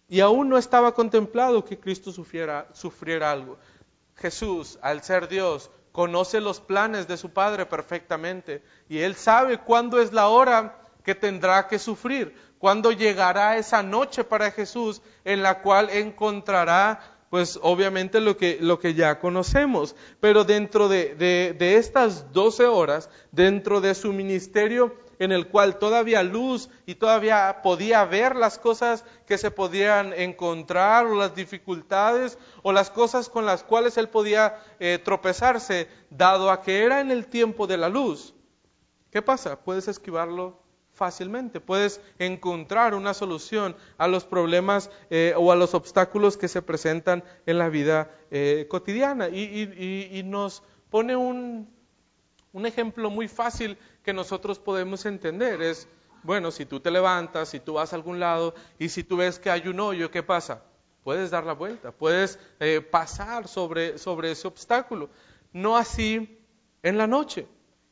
[0.07, 3.57] Y aún no estaba contemplado que Cristo sufriera, sufriera algo.
[4.15, 9.99] Jesús, al ser Dios, conoce los planes de su Padre perfectamente y Él sabe cuándo
[9.99, 15.61] es la hora que tendrá que sufrir, cuándo llegará esa noche para Jesús en la
[15.61, 19.95] cual encontrará pues obviamente lo que, lo que ya conocemos.
[20.19, 26.23] Pero dentro de, de estas doce horas, dentro de su ministerio, en el cual todavía
[26.23, 32.71] luz y todavía podía ver las cosas que se podían encontrar o las dificultades o
[32.71, 37.27] las cosas con las cuales él podía eh, tropezarse, dado a que era en el
[37.27, 38.35] tiempo de la luz.
[39.11, 39.59] ¿Qué pasa?
[39.59, 40.66] Puedes esquivarlo
[40.97, 46.63] fácilmente, puedes encontrar una solución a los problemas eh, o a los obstáculos que se
[46.63, 49.29] presentan en la vida eh, cotidiana.
[49.29, 51.69] Y, nos pone un,
[52.51, 55.61] un ejemplo muy fácil que nosotros podemos entender.
[55.61, 55.87] Es,
[56.23, 59.37] bueno, si tú te levantas, si tú vas a algún lado y si tú ves
[59.37, 60.63] que hay un hoyo, ¿qué pasa?
[61.03, 65.09] Puedes dar la vuelta, puedes eh, pasar sobre, sobre ese obstáculo.
[65.53, 66.43] No así
[66.81, 67.47] en la noche.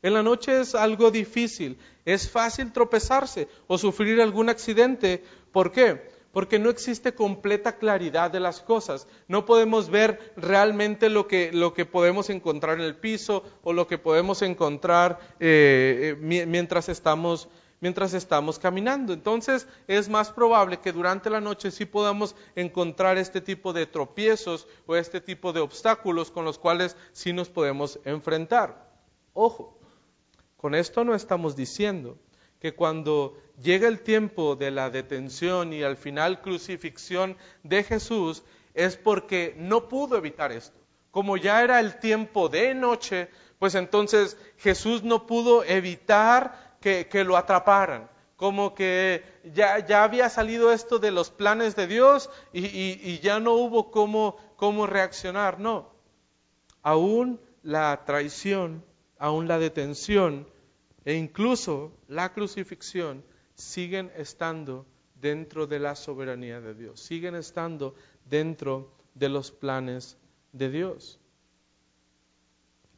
[0.06, 5.24] En la noche es algo difícil, es fácil tropezarse o sufrir algún accidente.
[5.50, 6.08] ¿Por qué?
[6.30, 9.08] Porque no existe completa claridad de las cosas.
[9.26, 13.88] No podemos ver realmente lo que, lo que podemos encontrar en el piso o lo
[13.88, 17.48] que podemos encontrar eh, eh, mientras estamos
[17.80, 19.12] mientras estamos caminando.
[19.12, 24.68] Entonces es más probable que durante la noche sí podamos encontrar este tipo de tropiezos
[24.86, 28.86] o este tipo de obstáculos con los cuales sí nos podemos enfrentar.
[29.38, 29.75] Ojo,
[30.56, 32.18] con esto no estamos diciendo
[32.60, 38.42] que cuando llega el tiempo de la detención y al final crucifixión de Jesús
[38.74, 40.78] es porque no pudo evitar esto.
[41.10, 47.36] Como ya era el tiempo de noche, pues entonces Jesús no pudo evitar que, lo
[47.36, 48.08] atraparan.
[48.36, 53.40] Como que ya, ya, había salido esto de los planes de Dios y, y ya
[53.40, 55.58] no hubo cómo, cómo reaccionar.
[55.58, 55.90] No.
[56.82, 58.84] Aún la traición,
[59.18, 60.46] aún la detención
[61.04, 63.24] e incluso la crucifixión
[63.54, 67.94] siguen estando dentro de la soberanía de Dios, siguen estando
[68.28, 70.18] dentro de los planes
[70.52, 71.18] de Dios.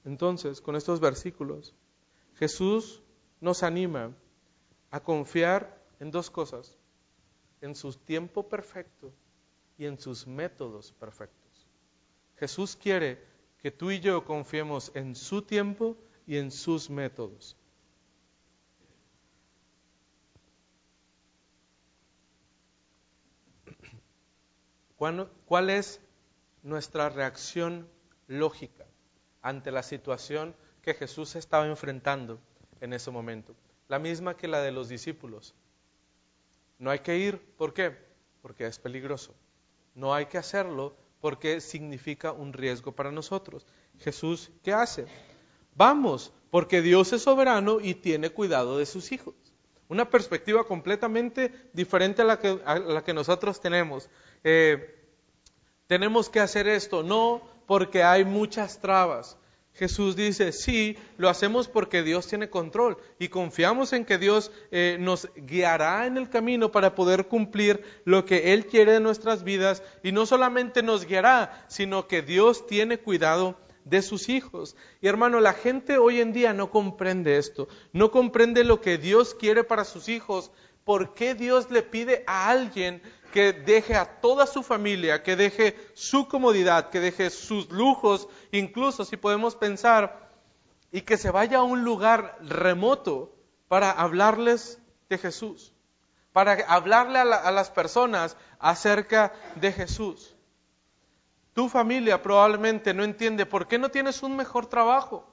[0.04, 1.74] Entonces, con estos versículos,
[2.36, 3.02] Jesús
[3.40, 4.14] nos anima
[4.90, 6.76] a confiar en dos cosas,
[7.60, 9.12] en su tiempo perfecto
[9.76, 11.66] y en sus métodos perfectos.
[12.36, 13.22] Jesús quiere
[13.60, 15.96] que tú y yo confiemos en su tiempo
[16.28, 17.56] y en sus métodos.
[24.98, 26.00] ¿Cuál es
[26.62, 27.88] nuestra reacción
[28.26, 28.84] lógica
[29.40, 32.38] ante la situación que Jesús estaba enfrentando
[32.82, 33.54] en ese momento?
[33.88, 35.54] La misma que la de los discípulos.
[36.78, 37.96] No hay que ir, ¿por qué?
[38.42, 39.34] Porque es peligroso.
[39.94, 43.66] No hay que hacerlo porque significa un riesgo para nosotros.
[43.98, 45.06] Jesús, ¿qué hace?
[45.78, 49.36] Vamos, porque Dios es soberano y tiene cuidado de sus hijos.
[49.88, 54.10] Una perspectiva completamente diferente a la que, nosotros tenemos.
[54.42, 55.06] Eh,
[55.86, 59.38] tenemos que hacer esto, no porque hay muchas trabas.
[59.72, 64.96] Jesús dice, sí, lo hacemos porque Dios tiene control y confiamos en que Dios eh,
[64.98, 69.84] nos guiará en el camino para poder cumplir lo que Él quiere de nuestras vidas
[70.02, 73.56] y no solamente nos guiará, sino que Dios tiene cuidado
[73.88, 74.76] de sus hijos.
[75.00, 79.34] Y hermano, la gente hoy en día no comprende esto, no comprende lo que Dios
[79.34, 80.50] quiere para sus hijos.
[80.84, 85.76] ¿Por qué Dios le pide a alguien que deje a toda su familia, que deje
[85.94, 90.30] su comodidad, que deje sus lujos, incluso si podemos pensar,
[90.90, 93.36] y que se vaya a un lugar remoto
[93.68, 95.74] para hablarles de Jesús,
[96.32, 100.37] para hablarle a, a las personas acerca de Jesús.
[101.52, 105.26] Tu familia probablemente no entiende por qué no tienes un mejor trabajo.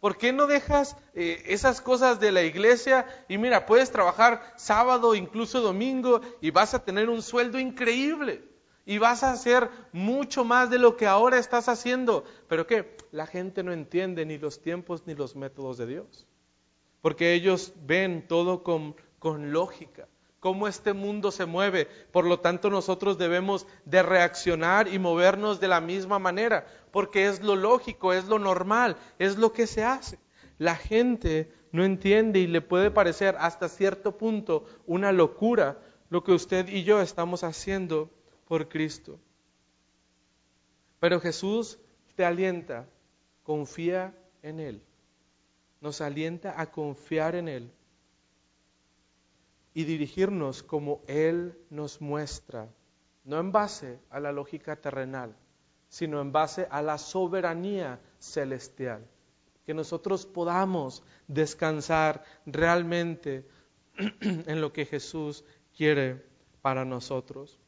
[0.00, 5.14] ¿Por qué no dejas eh, esas cosas de la iglesia y mira, puedes trabajar sábado,
[5.14, 8.44] incluso domingo, y vas a tener un sueldo increíble?
[8.84, 12.24] Y vas a hacer mucho más de lo que ahora estás haciendo.
[12.46, 12.96] Pero ¿qué?
[13.10, 16.26] La gente no entiende ni los tiempos ni los métodos de Dios.
[17.00, 20.06] Porque ellos ven todo con, con lógica
[20.46, 21.86] cómo este mundo se mueve.
[22.12, 27.42] Por lo tanto, nosotros debemos de reaccionar y movernos de la misma manera, porque es
[27.42, 30.20] lo lógico, es lo normal, es lo que se hace.
[30.56, 35.80] La gente no entiende y le puede parecer hasta cierto punto una locura
[36.10, 38.08] lo que usted y yo estamos haciendo
[38.46, 39.18] por Cristo.
[41.00, 41.80] Pero Jesús
[42.14, 42.88] te alienta,
[43.42, 44.80] confía en Él.
[45.80, 47.72] Nos alienta a confiar en Él
[49.76, 52.66] y dirigirnos como Él nos muestra,
[53.24, 55.36] no en base a la lógica terrenal,
[55.90, 59.06] sino en base a la soberanía celestial.
[59.66, 63.46] Que nosotros podamos descansar realmente
[64.22, 65.44] en lo que Jesús
[65.76, 66.24] quiere
[66.62, 67.60] para nosotros.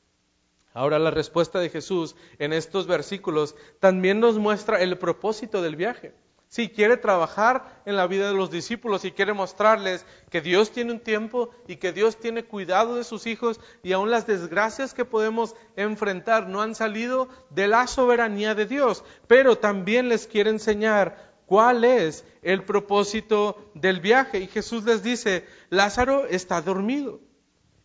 [0.73, 6.14] Ahora la respuesta de Jesús en estos versículos también nos muestra el propósito del viaje.
[6.48, 10.92] Si quiere trabajar en la vida de los discípulos y quiere mostrarles que Dios tiene
[10.92, 15.04] un tiempo y que Dios tiene cuidado de sus hijos y aún las desgracias que
[15.04, 21.34] podemos enfrentar no han salido de la soberanía de Dios, pero también les quiere enseñar
[21.44, 24.40] cuál es el propósito del viaje.
[24.40, 27.20] Y Jesús les dice, Lázaro está dormido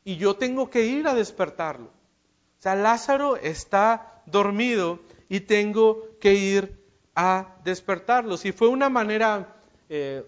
[0.06, 1.88] y yo tengo que ir a despertarlo.
[1.88, 6.83] O sea, Lázaro está dormido y tengo que ir
[7.16, 8.46] a despertarlos.
[8.46, 9.56] Y fue una manera
[9.90, 10.24] eh,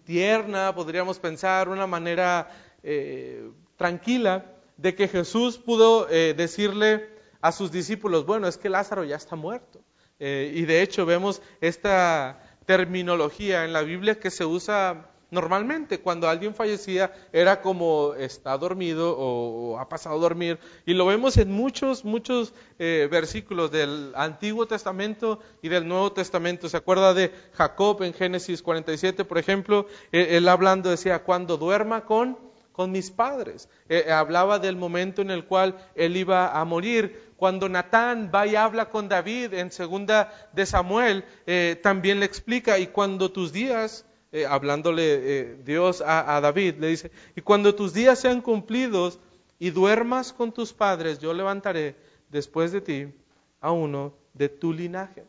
[0.04, 2.50] tierna, podríamos pensar, una manera
[2.82, 7.08] eh, tranquila de que Jesús pudo eh, decirle
[7.40, 9.80] a sus discípulos, bueno, es que Lázaro ya está muerto.
[10.18, 16.54] y de hecho vemos esta terminología en la Biblia que se usa Normalmente cuando alguien
[16.54, 22.04] fallecía era como está dormido o, ha pasado a dormir y lo vemos en muchos,
[22.04, 26.68] muchos eh, versículos del Antiguo Testamento y del Nuevo Testamento.
[26.68, 29.86] ¿Se acuerda de Jacob en Génesis 47, por ejemplo?
[30.12, 32.36] él hablando decía, cuando duerma con,
[32.72, 33.68] con mis padres.
[33.88, 37.32] Eh, hablaba del momento en el cual él iba a morir.
[37.36, 42.78] Cuando Natán va y habla con David en segunda de Samuel, eh, también le explica,
[42.78, 45.02] y cuando tus días eh, hablándole
[45.40, 49.18] eh, Dios a, David, le dice, y cuando tus días sean cumplidos
[49.58, 51.96] y duermas con tus padres, yo levantaré
[52.28, 53.12] después de ti
[53.60, 55.24] a uno de tu linaje.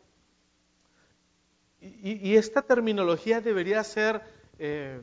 [1.82, 4.22] Y, esta terminología debería ser
[4.60, 5.02] eh,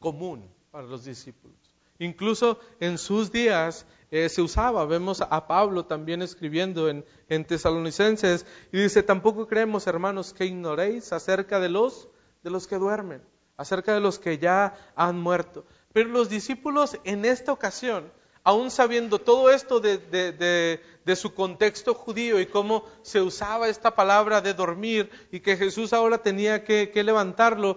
[0.00, 1.56] común para los discípulos.
[2.00, 4.84] Incluso en sus días se usaba.
[4.84, 11.12] Vemos a Pablo también escribiendo en, en, Tesalonicenses y dice, tampoco creemos, hermanos, que ignoréis
[11.12, 12.08] acerca de los
[12.48, 13.22] de los que duermen,
[13.58, 15.66] acerca de los que ya han muerto.
[15.92, 18.10] Pero los discípulos en esta ocasión,
[18.42, 20.80] aún sabiendo todo esto de,
[21.14, 26.18] su contexto judío y cómo se usaba esta palabra de dormir y que Jesús ahora
[26.18, 27.76] tenía que, levantarlo,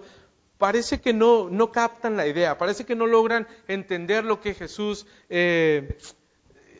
[0.56, 5.98] parece que no, captan la idea, parece que no logran entender lo que Jesús eh,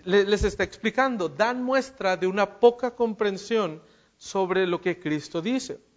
[0.04, 1.28] les está explicando.
[1.28, 3.82] Dan muestra de una poca comprensión
[4.16, 5.91] sobre lo que Cristo dice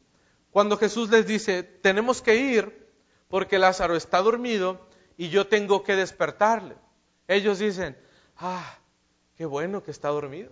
[0.55, 2.87] cuando Jesús les dice, tenemos que ir
[3.27, 4.79] porque Lázaro está dormido
[5.17, 6.77] y yo tengo que despertarle.
[7.27, 7.97] Ellos dicen,
[8.37, 8.77] ah,
[9.35, 10.51] qué bueno que está dormido.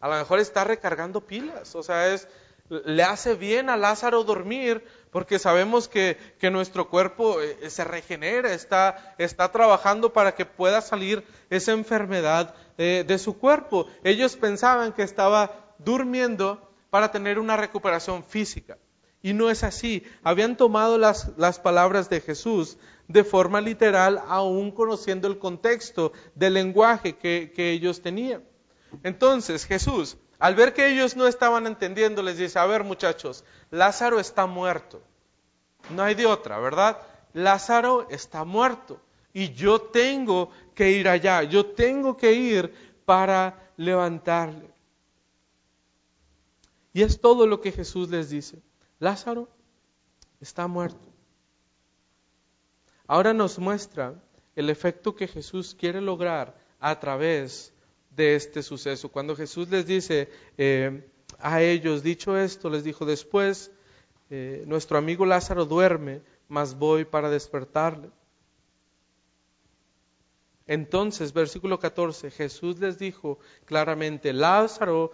[0.00, 2.26] A lo mejor está recargando pilas, o sea, es,
[2.68, 6.18] le hace bien a Lázaro dormir porque sabemos que,
[6.50, 13.04] nuestro cuerpo eh, se regenera, está, está, trabajando para que pueda salir esa enfermedad eh,
[13.06, 13.86] de su cuerpo.
[14.02, 18.78] Ellos pensaban que estaba durmiendo para tener una recuperación física.
[19.22, 20.04] Y no es así.
[20.22, 22.78] Habían tomado las, las, palabras de Jesús
[23.08, 28.44] de forma literal, aún conociendo el contexto del lenguaje que, que ellos tenían.
[29.02, 34.20] Entonces Jesús, al ver que ellos no estaban entendiendo, les dice, a ver muchachos, Lázaro
[34.20, 35.02] está muerto.
[35.90, 36.98] No hay de otra, ¿verdad?
[37.32, 39.00] Lázaro está muerto
[39.32, 44.70] y yo tengo que ir allá, yo tengo que ir para levantarle.
[46.92, 48.60] Y es todo lo que Jesús les dice.
[48.98, 49.48] Lázaro
[50.40, 51.08] está muerto.
[53.06, 54.14] Ahora nos muestra
[54.54, 57.72] el efecto que Jesús quiere lograr a través
[58.10, 59.08] de este suceso.
[59.08, 61.08] Cuando Jesús les dice eh,
[61.38, 63.70] a ellos, dicho esto, les dijo después,
[64.30, 68.10] eh, nuestro amigo Lázaro duerme, mas voy para despertarle.
[70.66, 75.12] Entonces, versículo 14, Jesús les dijo claramente, Lázaro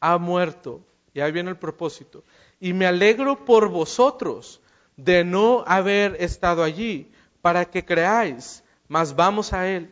[0.00, 0.84] ha muerto.
[1.14, 2.24] Y ahí viene el propósito
[2.60, 4.60] y me alegro por vosotros
[4.96, 7.10] de no haber estado allí,
[7.42, 9.90] para que creáis, mas vamos a Él.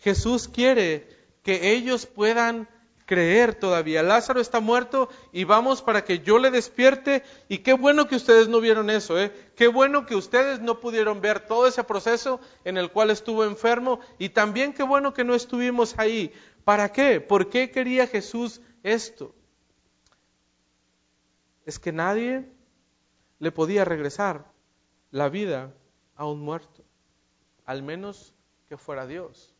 [0.00, 1.08] Jesús quiere
[1.42, 2.68] que ellos puedan
[3.06, 4.02] creer todavía.
[4.02, 7.22] Lázaro está muerto y vamos para que yo le despierte.
[7.48, 9.32] Y qué bueno que ustedes no vieron eso, ¿eh?
[9.54, 14.00] Qué bueno que ustedes no pudieron ver todo ese proceso en el cual estuvo enfermo.
[14.18, 16.32] Y también qué bueno que no estuvimos ahí.
[16.64, 17.20] ¿Para qué?
[17.20, 19.34] ¿Por qué quería Jesús esto?
[21.66, 22.48] Es que nadie
[23.38, 24.50] le podía regresar
[25.10, 25.72] la vida
[26.16, 26.84] a un muerto,
[27.64, 28.34] al menos
[28.68, 29.54] que fuera Dios.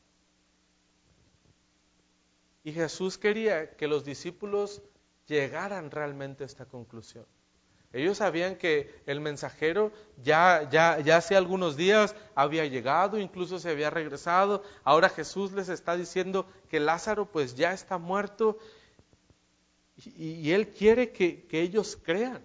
[2.65, 4.83] Y Jesús quería que los discípulos
[5.27, 7.27] llegaran realmente a esta conclusión.
[7.93, 13.69] Ellos sabían que el mensajero ya, ya, ya hace algunos días había llegado, incluso se
[13.69, 14.63] había regresado.
[14.83, 18.59] Ahora Jesús les está diciendo que Lázaro pues ya está muerto
[20.07, 22.43] y, Él quiere que, ellos crean.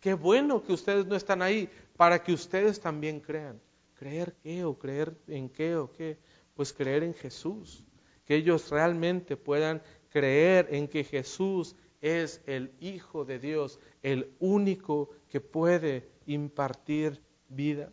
[0.00, 3.60] Qué bueno que ustedes no están ahí para que ustedes también crean.
[3.94, 6.18] ¿Creer qué o creer en qué o qué?
[6.54, 7.84] Pues creer en Jesús.
[8.24, 15.10] Que ellos realmente puedan creer en que Jesús es el Hijo de Dios, el único
[15.28, 17.90] que puede impartir vida.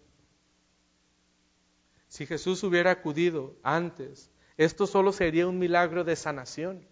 [2.07, 6.87] Si Jesús hubiera acudido antes, esto solo sería un milagro de sanación.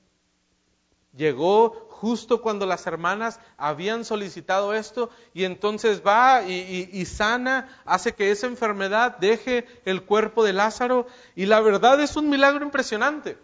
[1.16, 8.32] Llegó justo cuando las hermanas habían solicitado esto y entonces va y, sana, hace que
[8.32, 13.38] esa enfermedad deje el cuerpo de Lázaro y la verdad es un milagro impresionante.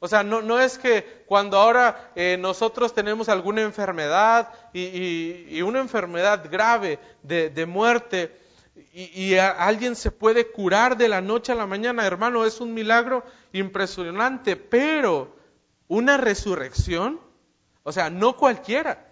[0.00, 5.80] O sea, no, no es que cuando ahora eh, nosotros tenemos alguna enfermedad y, una
[5.80, 8.34] enfermedad grave de, muerte
[8.94, 13.22] y, alguien se puede curar de la noche a la mañana, hermano, es un milagro
[13.52, 15.38] impresionante, pero
[15.90, 17.20] una resurrección,
[17.82, 19.08] o sea, no cualquiera.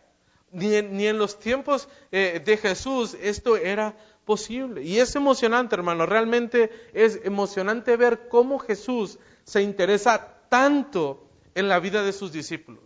[0.53, 4.83] Ni en, los tiempos eh, de Jesús esto era posible.
[4.83, 11.81] Y es emocionante, hermano, realmente es emocionante ver cómo Jesús se interesa tanto en la
[11.81, 12.85] vida de sus discípulos.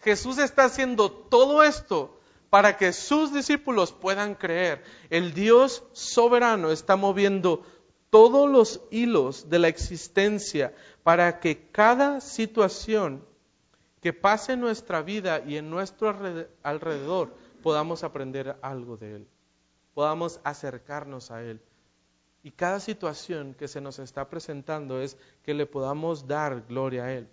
[0.00, 2.18] Jesús está haciendo todo esto
[2.50, 4.84] para que sus discípulos puedan creer.
[5.10, 7.66] El Dios soberano está moviendo
[8.14, 13.24] todos los hilos de la existencia para que cada situación
[14.00, 16.16] que pase en nuestra vida y en nuestro
[16.62, 19.28] alrededor podamos aprender algo de Él,
[19.94, 21.60] podamos acercarnos a Él.
[22.44, 27.12] Y cada situación que se nos está presentando es que le podamos dar gloria a
[27.12, 27.28] Él.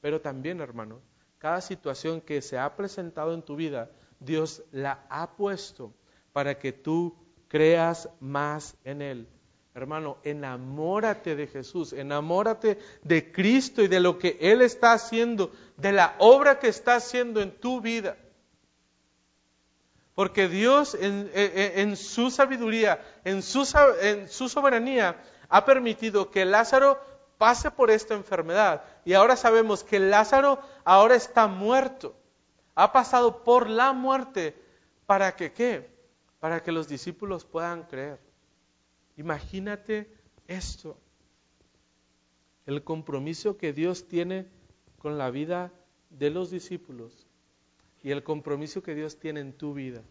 [0.00, 1.00] Pero también, hermano,
[1.38, 3.90] cada situación que se ha presentado en tu vida,
[4.20, 5.92] Dios la ha puesto
[6.32, 7.16] para que tú
[7.48, 9.28] creas más en Él.
[9.78, 15.92] Hermano, enamórate de Jesús, enamórate de Cristo y de lo que Él está haciendo, de
[15.92, 18.16] la obra que está haciendo en tu vida.
[20.16, 23.64] Porque Dios en, su sabiduría, en su,
[24.02, 27.00] en su soberanía, ha permitido que Lázaro
[27.38, 28.82] pase por esta enfermedad.
[29.04, 32.16] Y ahora sabemos que Lázaro ahora está muerto.
[32.74, 34.60] Ha pasado por la muerte.
[35.06, 35.88] ¿Para que qué?
[36.40, 38.27] Para que los discípulos puedan creer.
[39.18, 40.08] Imagínate
[40.46, 40.96] esto.
[42.66, 44.46] El compromiso que Dios tiene
[44.98, 45.72] con la vida
[46.08, 47.26] de los discípulos
[48.02, 50.04] y el compromiso que Dios tiene en tu vida.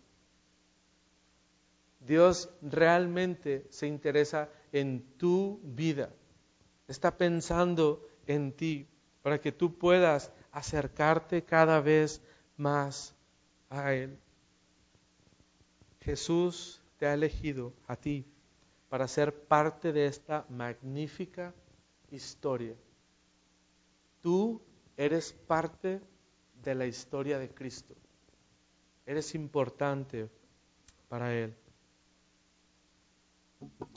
[2.01, 6.13] Dios realmente se interesa en tu vida.
[6.87, 8.87] Está pensando en ti
[9.21, 12.21] para que tú puedas acercarte cada vez
[12.57, 13.15] más
[13.69, 14.19] a Él.
[16.01, 18.25] Jesús te ha elegido a ti
[18.89, 21.53] para ser parte de esta magnífica
[22.11, 22.75] historia.
[24.21, 24.61] Tú
[24.95, 26.01] eres parte
[26.63, 27.95] de la historia de Cristo.
[29.05, 30.29] Eres importante
[31.07, 31.55] para Él.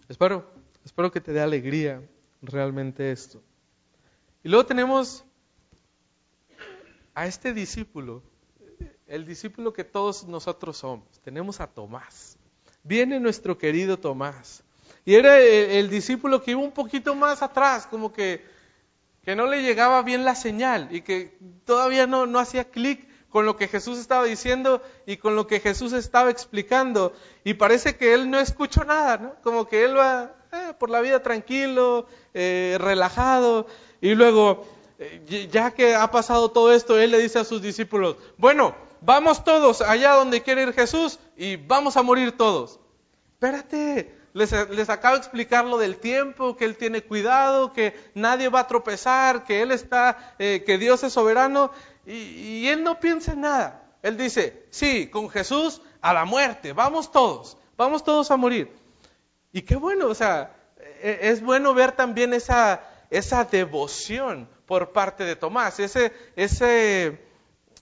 [0.09, 0.51] Espero,
[0.85, 2.03] espero que te dé alegría
[2.43, 3.43] realmente esto.
[4.43, 5.25] Y luego tenemos
[7.15, 8.23] a este discípulo,
[9.07, 11.21] el discípulo que todos nosotros somos.
[11.21, 12.39] Tenemos a Tomás.
[12.83, 14.65] Viene nuestro querido Tomás.
[15.05, 18.45] Y era el, discípulo que iba un poquito más atrás, como que,
[19.23, 23.47] que no le llegaba bien la señal y que todavía no, no hacía clic con
[23.47, 27.13] lo que Jesús estaba diciendo y con lo que Jesús estaba explicando.
[27.45, 29.35] Y parece que él no escuchó nada, ¿no?
[29.43, 33.67] Como que él va eh, por la vida tranquilo, eh, relajado.
[34.01, 34.67] Y luego,
[34.99, 39.45] eh, ya que ha pasado todo esto, él le dice a sus discípulos, bueno, vamos
[39.45, 42.81] todos allá donde quiere ir Jesús y vamos a morir todos.
[43.35, 44.53] Espérate, les,
[44.89, 49.45] acabo de explicar lo del tiempo, que Él tiene cuidado, que nadie va a tropezar,
[49.45, 51.73] que Él está, que Dios es soberano.
[52.07, 53.83] Y, él no piensa en nada.
[54.03, 58.73] Él dice, sí, con Jesús a la muerte, vamos todos, vamos todos a morir.
[59.53, 65.25] Y qué bueno, o sea, e, es bueno ver también esa, esa devoción por parte
[65.25, 67.21] de Tomás, ese, ese,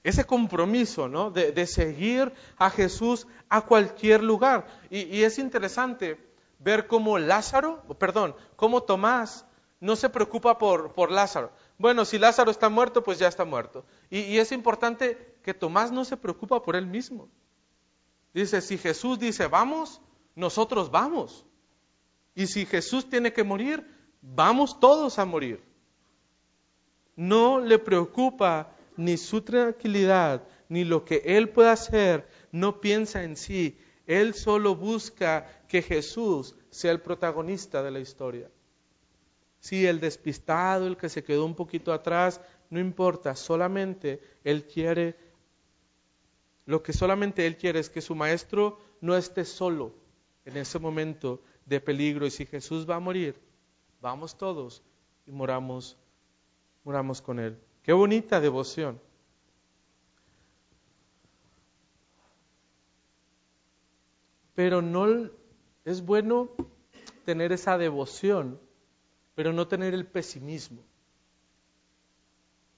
[0.03, 1.31] ese compromiso ¿no?
[1.31, 4.67] de, seguir a Jesús a cualquier lugar.
[4.91, 6.19] Y, es interesante
[6.59, 9.47] ver cómo Lázaro, perdón, cómo Tomás
[9.81, 11.53] no se preocupa por, por Lázaro.
[11.79, 13.85] Bueno, si Lázaro está muerto, pues ya está muerto.
[14.11, 17.29] Y, es importante que Tomás no se preocupa por él mismo.
[18.35, 20.01] Dice, si Jesús dice vamos,
[20.35, 21.47] nosotros vamos.
[22.35, 23.87] Y si Jesús tiene que morir,
[24.21, 25.63] vamos todos a morir.
[27.15, 33.37] No le preocupa ni su tranquilidad, ni lo que él pueda hacer, no piensa en
[33.37, 33.79] sí.
[34.09, 38.51] Él solo busca que Jesús sea el protagonista de la historia.
[39.61, 42.41] Sí, el despistado, el que se quedó un poquito atrás,
[42.71, 45.15] no importa, solamente Él quiere,
[46.65, 49.93] lo que solamente Él quiere es que su maestro no esté solo
[50.47, 52.27] en ese momento de peligro.
[52.27, 53.39] Y si Jesús va a morir,
[54.01, 54.83] vamos todos
[55.27, 55.99] y moramos,
[56.83, 57.59] moramos con Él.
[57.83, 58.99] Qué bonita devoción.
[64.59, 65.31] Pero no
[65.85, 66.49] es bueno
[67.25, 68.59] tener esa devoción
[69.39, 70.83] pero no tener el pesimismo.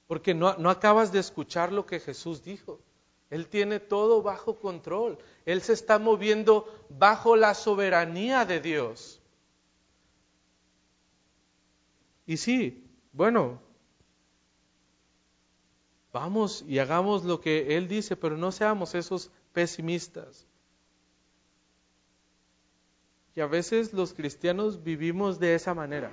[0.06, 2.82] Porque no, no, acabas de escuchar lo que Jesús dijo.
[3.30, 5.16] Él tiene todo bajo control.
[5.46, 9.22] Él se está moviendo bajo la soberanía de Dios.
[12.26, 13.58] Y sí, bueno,
[16.12, 20.46] Vamos y hagamos lo que Él dice, pero no seamos esos pesimistas.
[23.34, 26.12] Y a veces los cristianos vivimos de esa manera.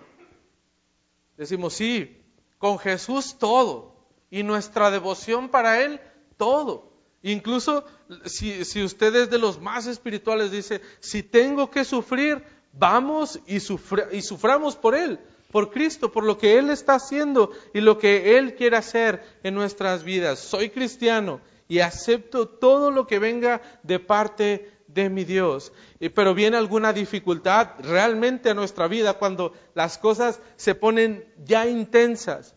[1.36, 2.24] Decimos, sí,
[2.57, 3.95] con Jesús todo.
[4.30, 5.99] Y nuestra devoción para Él,
[6.38, 6.91] todo.
[7.24, 7.86] Incluso
[8.26, 12.43] si, si usted es de los más espirituales, dice, si tengo que sufrir,
[12.74, 15.20] vamos y, y suframos por Él,
[15.51, 19.55] por Cristo, por lo que Él está haciendo y lo que Él quiere hacer en
[19.55, 20.39] nuestras vidas.
[20.39, 25.72] Soy cristiano y acepto todo lo que venga de parte de mi Dios.
[26.14, 32.56] Pero viene alguna dificultad realmente a nuestra vida cuando las cosas se ponen ya intensas.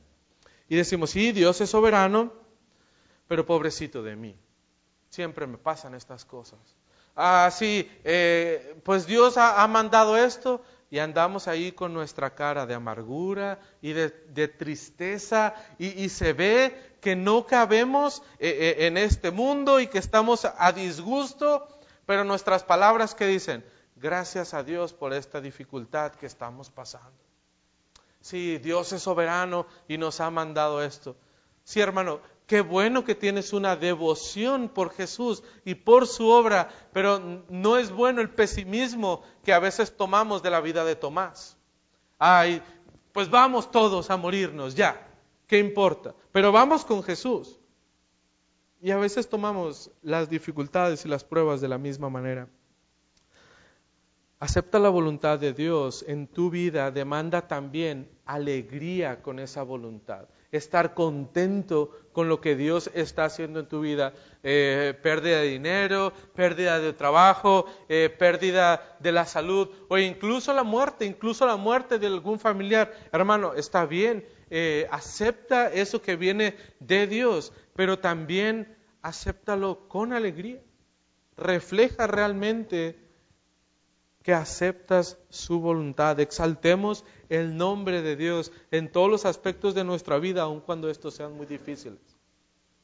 [0.68, 2.32] Y decimos, sí, Dios es soberano,
[3.28, 4.36] pero pobrecito de mí.
[5.10, 6.58] Siempre me pasan estas cosas.
[7.16, 12.74] Ah, sí, eh, pues Dios ha, mandado esto y andamos ahí con nuestra cara de
[12.74, 19.80] amargura y de, tristeza y, se ve que no cabemos eh, eh, en este mundo
[19.80, 21.66] y que estamos a disgusto,
[22.10, 27.22] pero nuestras palabras que dicen, gracias a Dios por esta dificultad que estamos pasando.
[28.20, 31.14] Sí, Dios es soberano y nos ha mandado esto.
[31.62, 37.44] Sí, hermano, qué bueno que tienes una devoción por Jesús y por su obra, pero
[37.48, 41.56] no es bueno el pesimismo que a veces tomamos de la vida de Tomás.
[42.18, 42.60] Ay,
[43.12, 45.14] pues vamos todos a morirnos, ya,
[45.46, 46.12] ¿qué importa?
[46.32, 47.59] Pero vamos con Jesús.
[48.82, 52.48] Y a veces tomamos las dificultades y las pruebas de la misma manera.
[54.38, 60.94] Acepta la voluntad de Dios en tu vida demanda también alegría con esa voluntad, estar
[60.94, 64.14] contento con lo que Dios está haciendo en tu vida.
[64.42, 70.62] Eh, pérdida de dinero, pérdida de trabajo, eh, pérdida de la salud o incluso la
[70.62, 72.94] muerte, incluso la muerte de algún familiar.
[73.12, 80.60] Hermano, está bien, eh, acepta eso que viene de Dios, pero también acéptalo con alegría.
[81.36, 82.98] Refleja realmente
[84.22, 86.18] que aceptas su voluntad.
[86.20, 91.14] Exaltemos el nombre de Dios en todos los aspectos de nuestra vida, aun cuando estos
[91.14, 92.00] sean muy difíciles.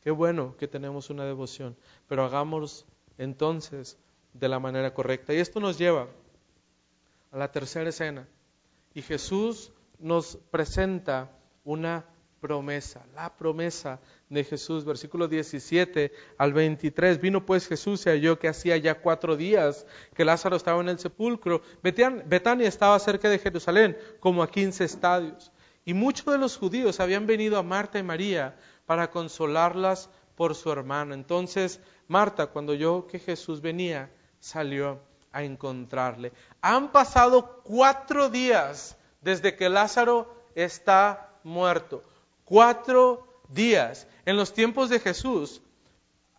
[0.01, 2.87] Qué bueno que tenemos una devoción, pero hagamos
[3.19, 3.99] entonces
[4.33, 5.35] de la manera correcta.
[5.35, 6.07] Y esto nos lleva
[7.33, 8.29] a la tercera escena.
[8.95, 11.31] Y Jesús nos presenta
[11.67, 12.07] una
[12.41, 13.99] promesa, la promesa
[14.29, 17.21] de Jesús, versículo 17 al 23.
[17.21, 20.99] Vino pues Jesús y halló que hacía ya cuatro días que Lázaro estaba en el
[20.99, 21.61] sepulcro.
[21.83, 25.51] Betania estaba cerca de Jerusalén, como a quince estadios.
[25.85, 28.57] Y muchos de los judíos habían venido a Marta y María
[28.87, 31.15] para consolarlas por su hermano.
[31.15, 34.09] Entonces Marta, cuando oyó que Jesús venía,
[34.39, 35.01] salió
[35.33, 36.33] a encontrarle.
[36.61, 42.03] Han pasado cuatro días desde que Lázaro está muerto.
[42.45, 44.07] Cuatro días.
[44.27, 45.63] En los tiempos de Jesús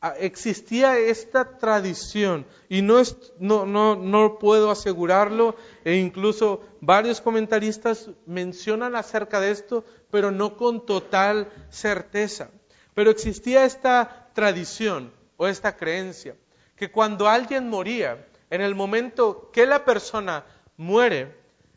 [0.02, 3.02] ah, existía esta tradición y no,
[3.40, 5.56] no, no, no puedo asegurarlo
[5.86, 12.50] e incluso varios comentaristas mencionan acerca de esto, pero no con total certeza.
[12.94, 16.36] Pero existía esta tradición o esta creencia
[16.76, 20.46] que cuando alguien moría, en el momento que la persona
[20.78, 21.36] muere,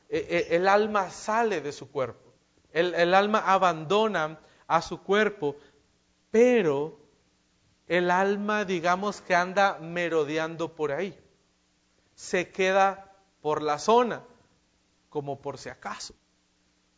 [0.09, 2.30] e, e, el alma sale de su cuerpo,
[2.73, 5.57] el, alma abandona a su cuerpo
[6.31, 6.99] pero
[7.87, 11.18] el alma, digamos que anda merodeando por ahí.
[12.14, 14.23] Se queda por la zona,
[15.09, 16.14] como por si acaso.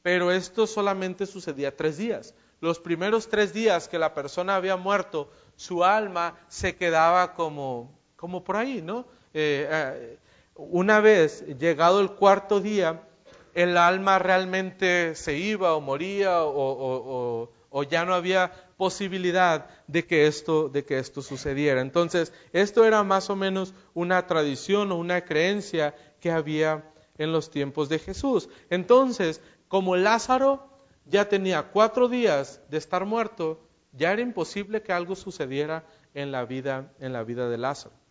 [0.02, 2.34] Pero esto solamente sucedía tres días.
[2.60, 8.44] Los primeros tres días que la persona había muerto, su alma se quedaba como, como
[8.44, 9.06] por ahí, ¿no?
[9.32, 10.18] Eh, eh,
[10.54, 13.02] una vez llegado el cuarto día,
[13.54, 17.48] el alma realmente se iba o moría o,
[17.88, 21.80] ya no había posibilidad de que esto, de que esto sucediera.
[21.80, 27.50] Entonces, esto era más o menos una tradición o una creencia que había en los
[27.50, 28.48] tiempos de Jesús.
[28.68, 30.68] Entonces, como Lázaro
[31.06, 33.60] ya tenía cuatro días de estar muerto,
[33.92, 35.84] ya era imposible que algo sucediera
[36.14, 38.01] en la vida, en la vida de Lázaro.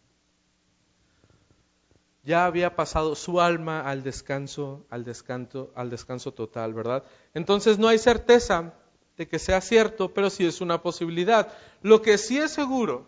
[2.23, 7.03] Ya había pasado su alma al descanso, al descanso, al descanso total, ¿verdad?
[7.33, 8.73] Entonces no hay certeza
[9.17, 11.51] de que sea cierto, pero sí es una posibilidad.
[11.81, 13.07] Lo que sí es seguro,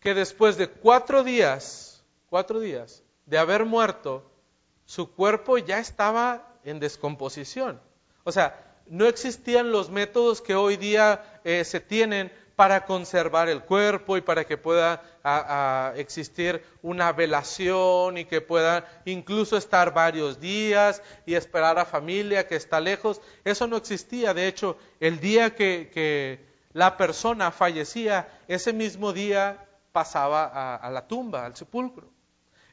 [0.00, 4.28] que después de cuatro días, cuatro días de haber muerto,
[4.84, 7.80] su cuerpo ya estaba en descomposición.
[8.24, 13.62] O sea, no existían los métodos que hoy día eh, se tienen para conservar el
[13.62, 15.00] cuerpo y para que pueda
[15.94, 22.56] existir una velación y que pueda incluso estar varios días y esperar a familia que
[22.56, 23.20] está lejos.
[23.44, 24.34] Eso no existía.
[24.34, 31.46] De hecho, el día que, la persona fallecía, ese mismo día pasaba a, la tumba,
[31.46, 32.08] al sepulcro.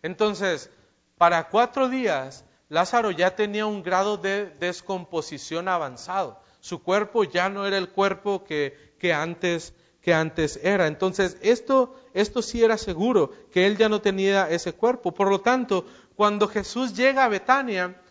[0.02, 0.72] Entonces,
[1.20, 6.42] para cuatro días, Lázaro ya tenía un grado de descomposición avanzado.
[6.66, 10.88] Su cuerpo ya no era el cuerpo que, que antes que antes era.
[10.88, 15.14] Entonces, esto, esto sí era seguro, que él ya no tenía ese cuerpo.
[15.14, 15.86] Por lo tanto,
[16.16, 18.02] cuando Jesús llega a Betania,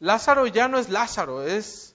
[0.00, 1.94] Lázaro ya no es Lázaro, es,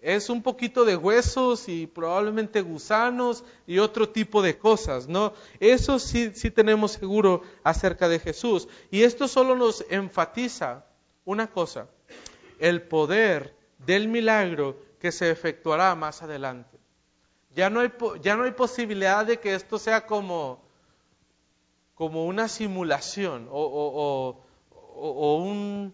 [0.00, 5.32] es un poquito de huesos y probablemente gusanos y otro tipo de cosas, ¿no?
[5.60, 8.68] Eso sí, sí tenemos seguro acerca de Jesús.
[8.90, 10.86] Y esto solo nos enfatiza
[11.24, 11.88] una cosa,
[12.58, 16.77] el poder del milagro que se efectuará más adelante.
[17.58, 17.90] Ya no hay,
[18.22, 20.62] ya no hay posibilidad de que esto sea como,
[21.96, 24.38] como una simulación o,
[24.70, 25.92] o un,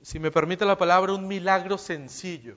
[0.00, 2.56] si me permite la palabra, un milagro sencillo.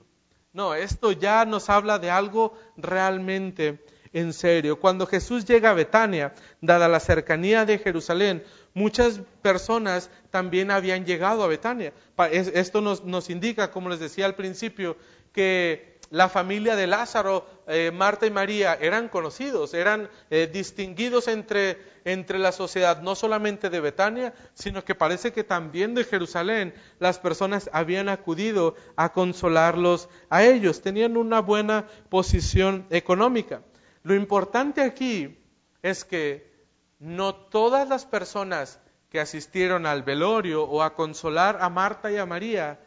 [0.54, 4.80] No, esto ya nos habla de algo realmente en serio.
[4.80, 8.42] Cuando Jesús llega a Betania, dada la cercanía de Jerusalén,
[8.72, 11.92] muchas personas también habían llegado a Betania.
[12.30, 14.96] Esto nos, nos indica, como les decía al principio,
[15.34, 21.78] que la familia de Lázaro, eh, Marta y María, eran conocidos, eran eh, distinguidos entre,
[22.04, 27.18] entre la sociedad, no solamente de Betania, sino que parece que también de Jerusalén las
[27.18, 33.62] personas habían acudido a consolarlos a ellos, tenían una buena posición económica.
[34.02, 35.38] Lo importante aquí
[35.82, 36.54] es que
[36.98, 38.80] no todas las personas
[39.10, 42.80] que asistieron al velorio o a consolar a Marta y a María,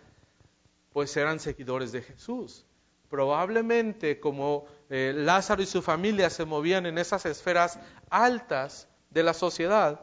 [0.93, 2.65] pues eran seguidores de Jesús
[3.09, 7.79] probablemente como eh, Lázaro y su familia se movían en esas esferas
[8.09, 10.01] altas de la sociedad,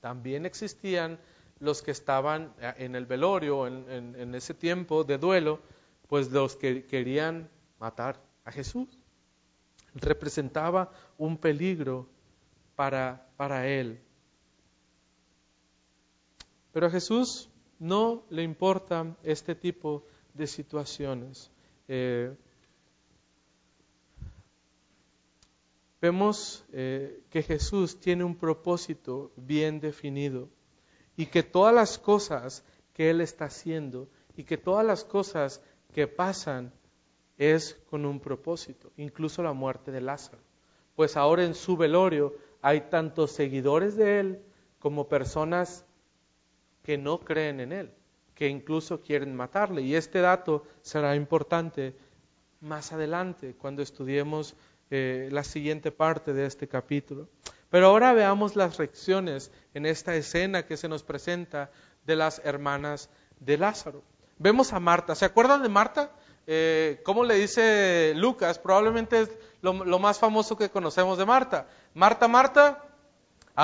[0.00, 1.18] también existían
[1.60, 5.60] los que estaban eh, en el velorio, en, ese tiempo de duelo,
[6.08, 7.48] pues los que querían
[7.78, 8.88] matar a Jesús.
[9.94, 12.08] Representaba un peligro
[12.74, 14.00] para, para él.
[16.72, 20.04] Pero a Jesús no le importan este tipo
[20.34, 21.50] de situaciones.
[21.92, 22.32] Eh,
[26.00, 30.48] vemos eh, que Jesús tiene un propósito bien definido
[31.16, 32.62] y que todas las cosas
[32.92, 35.60] que Él está haciendo y que todas las cosas
[35.92, 36.72] que pasan
[37.38, 40.44] es con un propósito, incluso la muerte de Lázaro.
[40.94, 44.42] Pues ahora en su velorio hay tantos seguidores de Él
[44.78, 45.84] como personas
[46.84, 47.92] que no creen en Él
[48.40, 49.82] que incluso quieren matarle.
[49.82, 51.94] Y este dato será importante
[52.60, 54.56] más adelante, cuando estudiemos
[54.90, 57.28] eh, la siguiente parte de este capítulo.
[57.68, 61.70] Pero ahora veamos las reacciones en esta escena que se nos presenta
[62.06, 63.10] de las hermanas
[63.40, 64.02] de Lázaro.
[64.38, 65.14] Vemos a Marta.
[65.14, 66.10] ¿Se acuerdan de Marta?
[66.46, 68.58] Eh, ¿Cómo le dice Lucas?
[68.58, 69.30] Probablemente es
[69.60, 71.68] lo más famoso que conocemos de Marta.
[71.92, 72.89] Marta, Marta,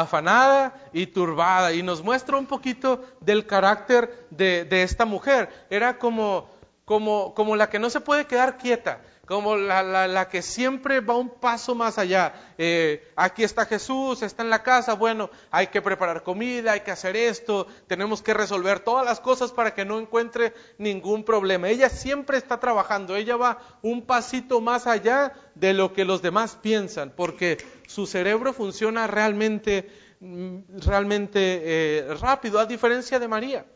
[0.00, 5.66] afanada y turbada, y nos muestra un poquito del carácter de, esta mujer.
[5.70, 6.48] Era como,
[6.86, 11.16] como, como la que no se puede quedar quieta, como la, la, que siempre va
[11.16, 12.32] un paso más allá.
[12.58, 16.92] Eh, aquí está Jesús, está en la casa, bueno, hay que preparar comida, hay que
[16.92, 21.68] hacer esto, tenemos que resolver todas las cosas para que no encuentre ningún problema.
[21.68, 26.56] Ella siempre está trabajando, ella va un pasito más allá de lo que los demás
[26.62, 27.58] piensan, porque
[27.88, 33.66] su cerebro funciona realmente, mm, realmente eh, rápido, a diferencia de María.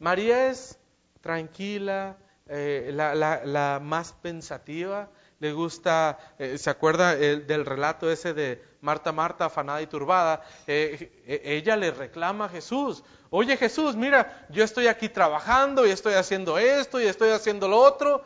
[0.00, 0.80] María es
[1.20, 2.16] tranquila,
[2.48, 5.08] eh, la, más pensativa,
[5.40, 10.44] le gusta, eh, ¿se acuerda del relato ese de Marta, Marta, afanada y turbada?
[10.66, 16.14] Eh, ella le reclama a Jesús, oye Jesús, mira, yo estoy aquí trabajando y estoy
[16.14, 18.22] haciendo esto y estoy haciendo lo otro.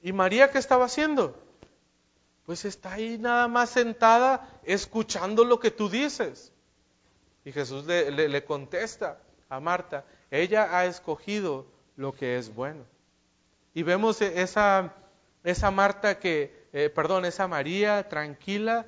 [0.00, 1.36] ¿Y María qué estaba haciendo?
[2.46, 6.52] Pues está ahí nada más sentada escuchando lo que tú dices.
[7.44, 9.18] Y Jesús le, le contesta
[9.48, 11.66] a Marta, ella ha escogido
[11.96, 12.91] lo que es bueno.
[13.74, 14.94] Y vemos e, esa,
[15.44, 18.86] esa Marta que, eh, perdón, esa María tranquila,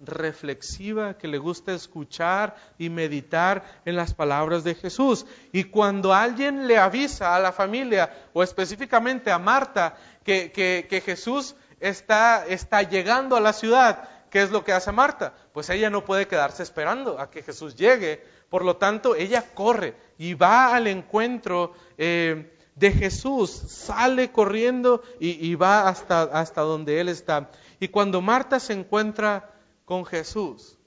[0.00, 5.26] reflexiva, que le gusta escuchar y meditar en las palabras de Jesús.
[5.52, 11.00] Y cuando alguien le avisa a la familia, o específicamente a Marta, que, que, que
[11.00, 15.34] Jesús está, está llegando a la ciudad, ¿qué es lo que hace Marta?
[15.52, 18.22] Pues ella no puede quedarse esperando a que Jesús llegue.
[18.48, 21.74] Por lo tanto, ella corre y va al encuentro.
[21.96, 27.50] Eh, de Jesús, sale corriendo y, va hasta, hasta donde Él está.
[27.80, 29.50] Y cuando Marta se encuentra
[29.84, 30.78] con Jesús,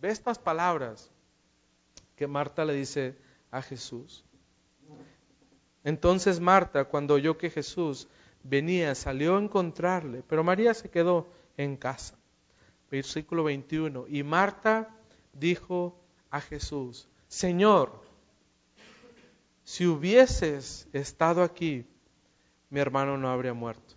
[0.00, 1.10] ve estas palabras
[2.14, 3.16] que Marta le dice
[3.50, 4.24] a Jesús.
[5.82, 8.06] Entonces Marta, cuando oyó que Jesús
[8.44, 11.26] venía, salió a encontrarle, pero María se quedó
[11.56, 12.16] en casa.
[12.90, 14.06] Versículo 21.
[14.08, 14.94] Y Marta
[15.32, 15.98] dijo
[16.30, 18.09] a Jesús, Señor,
[19.70, 21.86] si hubieses estado aquí,
[22.70, 23.94] mi hermano no habría muerto.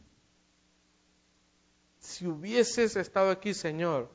[1.97, 4.11] Si hubieses estado aquí, Señor,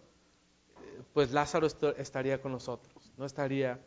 [1.12, 3.80] pues Lázaro estaría con nosotros, no estaría,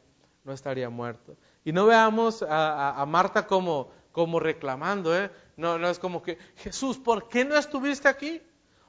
[0.44, 1.38] no estaría muerto.
[1.64, 5.32] Y no veamos a, Marta como, como reclamando, ¿eh?
[5.56, 8.42] No, no es como que, Jesús, ¿por qué no estuviste aquí?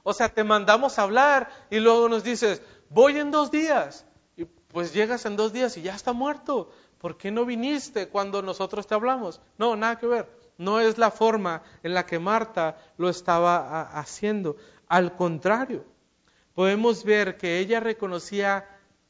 [0.03, 4.05] O sea, te mandamos a hablar y luego nos dices, voy en dos días.
[4.35, 6.69] Y pues llegas en dos días y ya está muerto.
[7.03, 9.41] ¿Por qué no viniste cuando nosotros te hablamos?
[9.57, 10.29] No, nada que ver.
[10.57, 14.55] No es la forma en la que Marta lo estaba haciendo.
[14.87, 15.83] Al contrario,
[16.53, 18.65] podemos ver que ella reconocía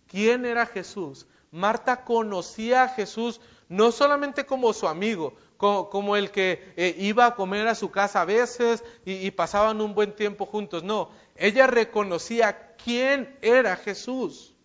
[0.08, 1.28] quién era Jesús.
[1.52, 3.40] Marta conocía a Jesús
[3.70, 8.22] no solamente como su amigo, como, el que eh, iba a comer a su casa
[8.22, 10.82] a veces y, pasaban un buen tiempo juntos.
[10.82, 14.56] No, ella reconocía quién era Jesús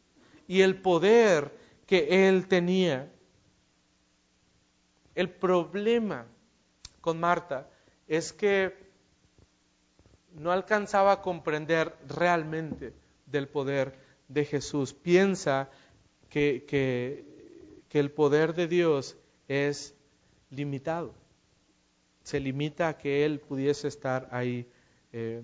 [0.46, 1.54] y el poder
[1.84, 3.12] que él tenía.
[5.18, 6.26] El problema
[7.00, 7.68] con Marta
[8.06, 8.72] es que
[10.34, 12.94] no alcanzaba a comprender realmente
[13.26, 13.98] del poder
[14.28, 14.94] de Jesús.
[14.94, 15.70] Piensa
[16.30, 19.16] que, que el poder de Dios
[19.48, 19.96] es
[20.50, 21.12] limitado.
[22.22, 24.70] Se limita a que él pudiese estar ahí
[25.12, 25.42] eh,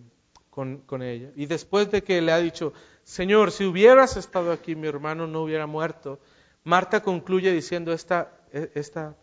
[0.50, 1.32] con, con, ella.
[1.34, 2.72] Y después de que le ha dicho,
[3.02, 6.20] Señor, si hubieras estado aquí, mi hermano no hubiera muerto,
[6.62, 9.16] Marta concluye diciendo esta, e, esta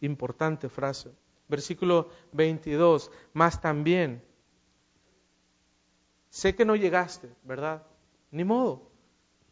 [0.00, 1.10] importante frase.
[1.48, 4.22] Versículo 22, más también,
[6.30, 7.82] sé que no llegaste, ¿verdad?
[8.30, 8.90] Ni modo.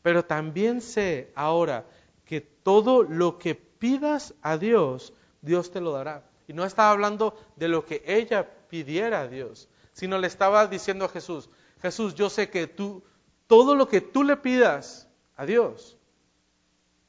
[0.03, 1.86] Pero también sé ahora
[2.24, 6.28] que todo lo que pidas a Dios, Dios te lo dará.
[6.47, 11.07] Y no estaba hablando de lo que ella pidiera a Dios, sino le estaba diciendo
[11.07, 11.49] a Jesús,
[11.80, 13.03] Jesús, yo sé que tú,
[13.47, 15.97] todo lo que tú le pidas a Dios,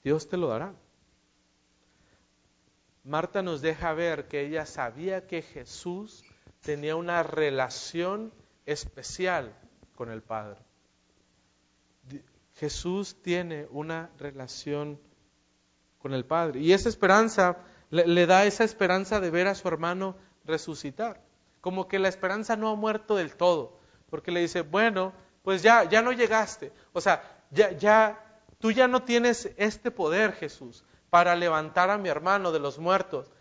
[0.03, 0.73] Dios te lo dará.
[3.07, 6.25] Marta nos deja ver que ella sabía que Jesús
[6.59, 8.33] tenía una relación
[8.65, 9.55] especial
[9.95, 10.59] con el Padre.
[12.55, 14.99] Jesús tiene una relación
[15.99, 16.59] con el Padre.
[16.59, 17.59] Y esa esperanza
[17.91, 21.21] le, da esa esperanza de ver a su hermano resucitar.
[21.61, 23.79] Como que la esperanza no ha muerto del todo,
[24.09, 26.73] porque le dice, bueno, pues ya, ya no llegaste.
[26.91, 32.09] O sea, ya, ya, tú ya no tienes este poder, Jesús, para levantar a mi
[32.09, 33.31] hermano de los muertos.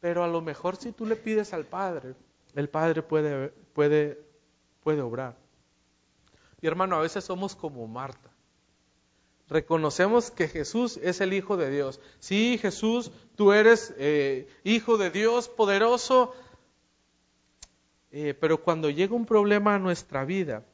[0.00, 2.14] Pero a lo mejor si tú le pides al Padre,
[2.54, 4.20] el Padre puede, puede,
[4.82, 5.36] puede obrar.
[6.60, 8.30] Y hermano, a veces somos como Marta
[9.48, 12.00] reconocemos que Jesús es el Hijo de Dios.
[12.18, 16.34] Sí, Jesús, tú eres eh, Hijo de Dios poderoso,
[18.10, 20.64] eh, pero cuando llega un problema a nuestra vida,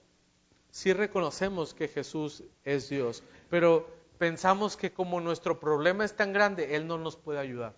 [0.70, 3.86] sí reconocemos que Jesús es Dios, pero
[4.22, 7.74] pensamos que como nuestro problema es tan grande, Él no nos puede ayudar.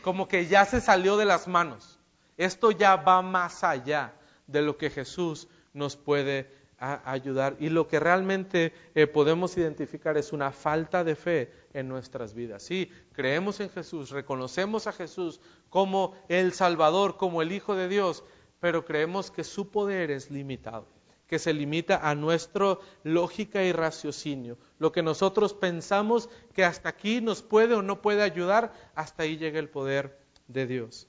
[0.00, 1.98] Como que ya se salió de las manos.
[2.36, 4.14] Esto ya va más allá
[4.46, 6.48] de lo que Jesús nos puede
[6.78, 7.56] ayudar.
[7.58, 12.62] Y lo que realmente eh, podemos identificar es una falta de fe en nuestras vidas.
[12.62, 18.22] Sí, creemos en Jesús, reconocemos a Jesús como el Salvador, como el Hijo de Dios,
[18.60, 20.86] pero creemos que su poder es limitado,
[21.26, 24.58] que se limita a nuestra lógica y raciocinio.
[24.78, 29.36] Lo que nosotros pensamos que hasta aquí nos puede o no puede ayudar, hasta ahí
[29.36, 31.08] llega el poder de Dios.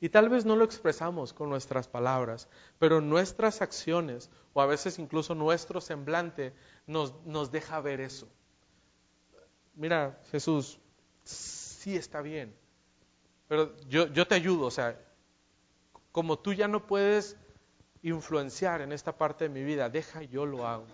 [0.00, 2.48] Y tal vez no lo expresamos con nuestras palabras,
[2.78, 6.52] pero nuestras acciones o a veces incluso nuestro semblante
[6.86, 8.28] nos, nos deja ver eso.
[9.74, 10.80] Mira, Jesús,
[11.22, 12.54] sí está bien,
[13.46, 14.98] pero yo, yo te ayudo, o sea,
[16.10, 17.36] como tú ya no puedes
[18.02, 20.86] influenciar en esta parte de mi vida, deja yo lo hago.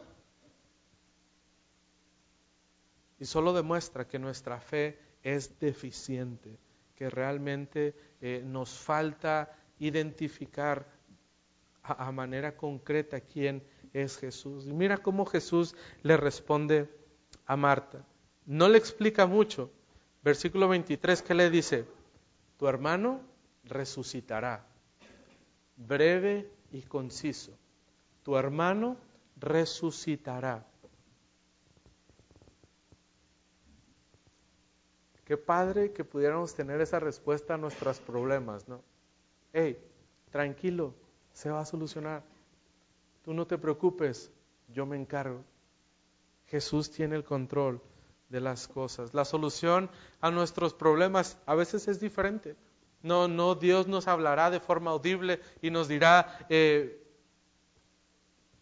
[3.18, 6.59] Y solo demuestra que nuestra fe es deficiente
[6.98, 10.84] que realmente eh, nos falta identificar
[11.84, 14.66] a, manera concreta quién es Jesús.
[14.66, 16.90] Y mira cómo Jesús le responde
[17.46, 18.04] a Marta.
[18.46, 19.70] No le explica mucho.
[20.24, 21.86] Versículo 23, ¿qué le dice?
[22.56, 23.20] Tu hermano
[23.62, 24.66] resucitará.
[25.76, 27.53] Breve y conciso.
[28.23, 28.97] Tu hermano
[29.37, 30.66] resucitará.
[35.25, 38.83] Qué padre que pudiéramos tener esa respuesta a nuestros problemas, ¿no?
[39.53, 39.79] Hey,
[40.31, 40.95] tranquilo,
[41.33, 42.23] se va a solucionar.
[43.25, 44.31] Tú no te preocupes,
[44.69, 45.45] yo me encargo.
[46.47, 47.81] Jesús tiene el control
[48.31, 49.12] de las cosas.
[49.12, 49.91] La solución
[50.21, 52.57] a nuestros problemas a veces es diferente.
[53.03, 57.01] No, no, Dios nos hablará de forma audible y nos dirá, eh,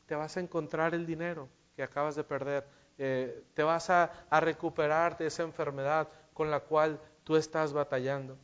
[0.07, 2.66] te vas a encontrar el dinero que acabas de perder,
[2.99, 4.11] eh, te vas a,
[4.41, 8.37] recuperar de esa enfermedad con la cual tú estás batallando.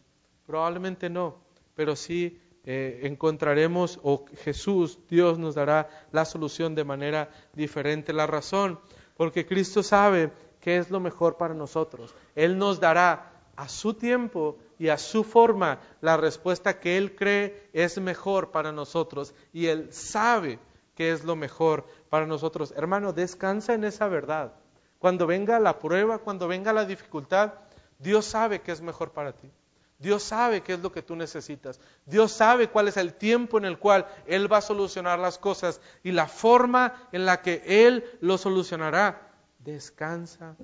[0.46, 1.38] Probablemente no,
[1.74, 8.12] pero sí eh, encontraremos o Jesús, Dios nos dará la solución de manera diferente.
[8.12, 8.80] La razón,
[9.16, 10.30] porque Cristo sabe
[10.60, 12.14] qué es lo mejor para nosotros.
[12.34, 17.68] Él nos dará a su tiempo y a su forma la respuesta que Él cree
[17.72, 20.58] es mejor para nosotros y Él sabe
[20.94, 22.72] que es lo mejor para nosotros.
[22.76, 24.52] Hermano, descansa en esa verdad.
[24.98, 27.54] Cuando venga la prueba, cuando venga la dificultad,
[27.98, 29.50] Dios sabe que es mejor para ti.
[29.98, 31.80] Dios sabe qué es lo que tú necesitas.
[32.06, 35.80] Dios sabe cuál es el tiempo en el cual Él va a solucionar las cosas
[36.02, 39.30] y la forma en la que Él lo solucionará.
[39.60, 40.56] Descansa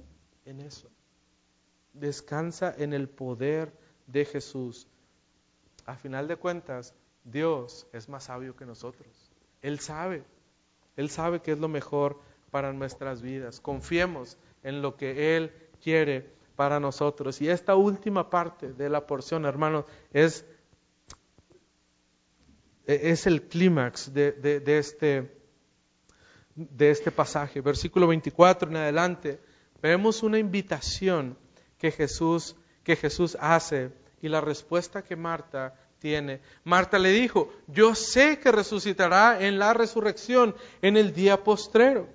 [0.45, 0.91] en eso.
[2.01, 3.73] Descansa en el poder
[4.07, 4.87] de Jesús.
[5.87, 6.95] A final de cuentas,
[7.25, 9.09] Dios es más sabio que nosotros.
[9.63, 10.25] Él sabe,
[10.97, 12.21] Él sabe que es lo mejor
[12.51, 13.61] para nuestras vidas.
[13.61, 17.41] Confiemos en lo que Él quiere para nosotros.
[17.41, 20.45] Y esta última parte de la porción, hermanos, es,
[22.87, 25.39] es el clímax de, de, este,
[26.55, 27.61] de este pasaje.
[27.61, 29.41] Versículo 24 en adelante,
[29.81, 31.37] vemos una invitación
[31.79, 36.41] que Jesús, que Jesús hace y la respuesta que Marta tiene.
[36.65, 42.09] Marta le dijo, yo sé que resucitará en la resurrección en el día postrero.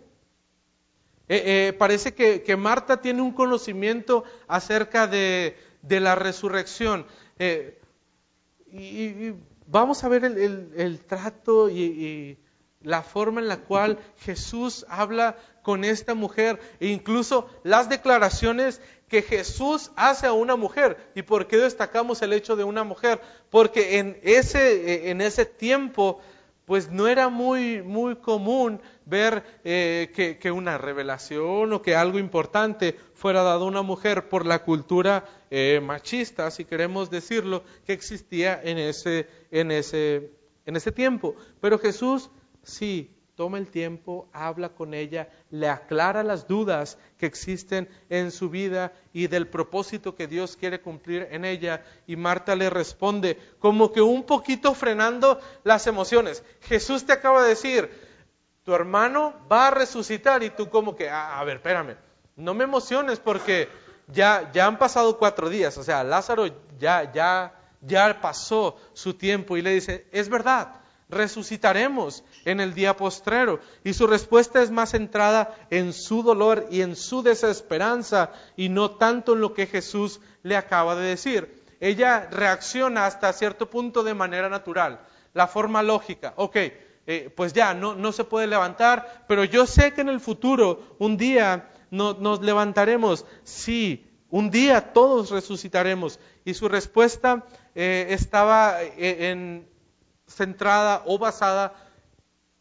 [1.30, 7.06] Eh, eh, parece que, Marta tiene un conocimiento acerca de, la resurrección.
[7.40, 7.80] Eh,
[8.72, 9.34] y,
[9.68, 12.38] vamos a ver el, trato y,
[12.84, 19.22] la forma en la cual Jesús habla con esta mujer e incluso las declaraciones que
[19.22, 21.12] Jesús hace a una mujer.
[21.16, 23.22] ¿Y por qué destacamos el hecho de una mujer?
[23.50, 26.20] Porque en ese, en ese tiempo,
[26.66, 32.98] pues no era muy, muy común ver eh, que, una revelación o que algo importante
[33.14, 38.60] fuera dado a una mujer por la cultura eh, machista, si queremos decirlo, que existía
[38.64, 40.32] en ese, en ese,
[40.66, 41.36] en ese tiempo.
[41.60, 42.30] Pero Jesús
[42.64, 48.50] sí toma el tiempo, habla con ella, le aclara las dudas que existen en su
[48.50, 51.84] vida y del propósito que Dios quiere cumplir en ella.
[52.06, 56.44] Y Marta le responde como que un poquito frenando las emociones.
[56.62, 57.90] Jesús te acaba de decir,
[58.64, 60.44] tu hermano va a resucitar.
[60.44, 61.98] Y tú como que, ah, a ver, espérame,
[62.36, 63.68] no me emociones porque
[64.08, 66.46] ya, ya han pasado cuatro días, o sea, Lázaro
[66.78, 70.83] ya, ya, ya pasó su tiempo y le dice, es verdad
[71.14, 73.60] resucitaremos en el día postrero.
[73.84, 78.92] Y su respuesta es más centrada en su dolor y en su desesperanza y no
[78.92, 81.64] tanto en lo que Jesús le acaba de decir.
[81.80, 85.02] Ella reacciona hasta cierto punto de manera natural,
[85.34, 86.34] la forma lógica.
[86.38, 86.58] Ok,
[87.06, 90.96] eh, pues ya, no, no, se puede levantar, pero yo sé que en el futuro,
[91.00, 93.26] un día nos levantaremos.
[93.44, 96.20] Sí, un día todos resucitaremos.
[96.46, 97.46] Y su respuesta
[97.76, 99.68] eh, estaba eh, en,
[100.28, 101.74] centrada o basada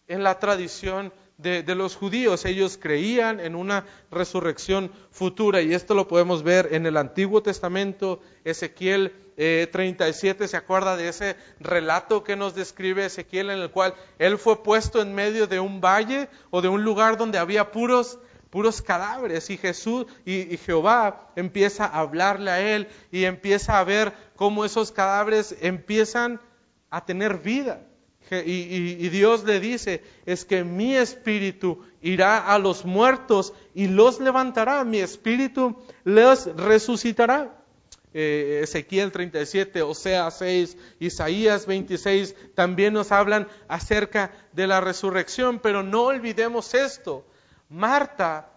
[0.08, 2.44] en la tradición de, los judíos.
[2.44, 8.20] Ellos creían en una resurrección futura y esto lo podemos ver en el Antiguo Testamento.
[8.44, 13.94] Ezequiel 37 eh, se acuerda de ese relato que nos describe Ezequiel en el cual
[14.18, 18.18] él fue puesto en medio de un valle o de un lugar donde había puros
[18.50, 24.12] puros cadáveres y Jesús y, Jehová empieza a hablarle a él y empieza a ver
[24.36, 26.38] cómo esos cadáveres empiezan
[26.92, 27.80] a tener vida.
[28.30, 34.84] Y, Dios le dice, es que mi espíritu irá a los muertos y los levantará,
[34.84, 37.58] mi espíritu les resucitará.
[38.14, 45.82] Eh, Ezequiel 37, Osea 6, Isaías 26 también nos hablan acerca de la resurrección, pero
[45.82, 47.26] no olvidemos esto.
[47.70, 48.50] Marta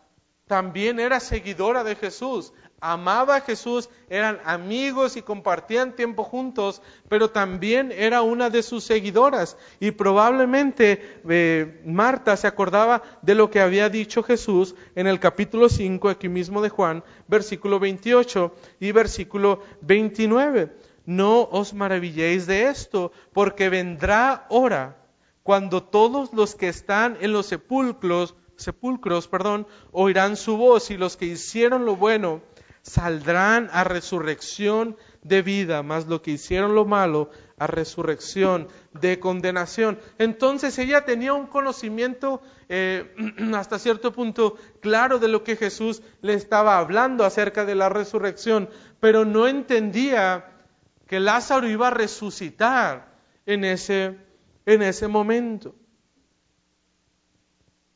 [0.45, 2.53] también era seguidora de Jesús
[2.91, 8.83] amaba a Jesús, eran amigos y compartían tiempo juntos, pero también era una de sus
[8.83, 9.57] seguidoras.
[9.79, 15.67] Y probablemente eh, Marta se acordaba de lo que había dicho Jesús en el capítulo
[15.67, 20.71] 5, aquí mismo de Juan, versículo 28 y versículo 29.
[21.07, 24.97] No os maravilléis de esto, porque vendrá hora
[25.41, 31.17] cuando todos los que están en los sepulcros, sepulcros, perdón, oirán su voz y los
[31.17, 32.41] que hicieron lo bueno
[32.85, 39.99] saldrán a resurrección de vida, más lo que hicieron lo malo a resurrección de condenación.
[40.19, 43.15] Entonces ella tenía un conocimiento eh,
[43.55, 48.69] hasta cierto punto claro de lo que Jesús le estaba hablando acerca de la resurrección,
[48.99, 50.45] pero no entendía
[51.07, 53.15] que Lázaro iba a resucitar
[53.47, 54.15] en ese,
[54.67, 55.73] en ese momento.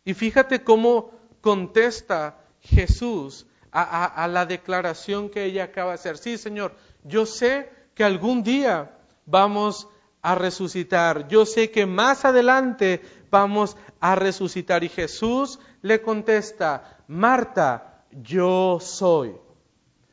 [0.03, 1.11] Y fíjate cómo
[1.41, 6.17] contesta Jesús a, la declaración que ella acaba de hacer.
[6.17, 9.87] Sí, Señor, yo sé que algún día vamos
[10.21, 11.27] a resucitar.
[11.27, 14.83] Yo sé que más adelante vamos a resucitar.
[14.83, 19.35] Y Jesús le contesta, Marta, yo soy.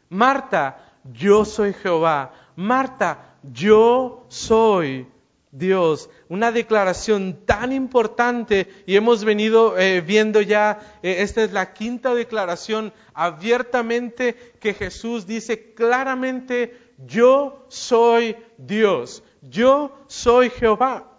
[0.09, 2.33] Marta, yo soy Jehová.
[2.57, 5.09] Marta, yo soy
[5.57, 6.11] Dios.
[6.29, 12.15] Una declaración tan importante y hemos venido eh, viendo ya, eh, esta es la quinta
[12.15, 21.13] declaración abiertamente que Jesús dice claramente, yo soy Dios, yo soy Jehová.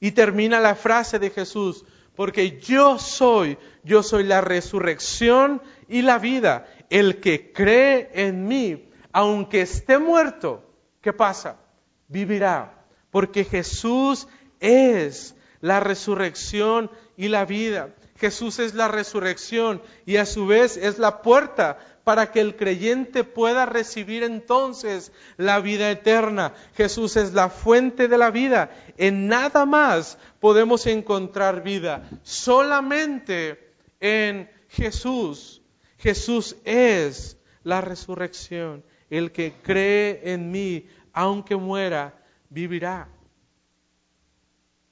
[0.00, 6.18] Y termina la frase de Jesús, porque yo soy, yo soy la resurrección y la
[6.18, 6.66] vida.
[6.88, 10.62] El que cree en mí, aunque esté muerto,
[11.00, 11.58] ¿qué pasa?
[12.06, 12.77] Vivirá
[13.10, 14.28] porque Jesús
[14.60, 17.94] es la resurrección y la vida.
[18.16, 23.22] Jesús es la resurrección y a su vez es la puerta para que el creyente
[23.22, 26.54] pueda recibir entonces la vida eterna.
[26.74, 28.70] Jesús es la fuente de la vida.
[28.96, 35.62] En nada más podemos encontrar vida, solamente en Jesús.
[35.98, 38.84] Jesús es la resurrección.
[39.10, 42.17] El que cree en mí, aunque muera,
[42.48, 43.08] vivirá.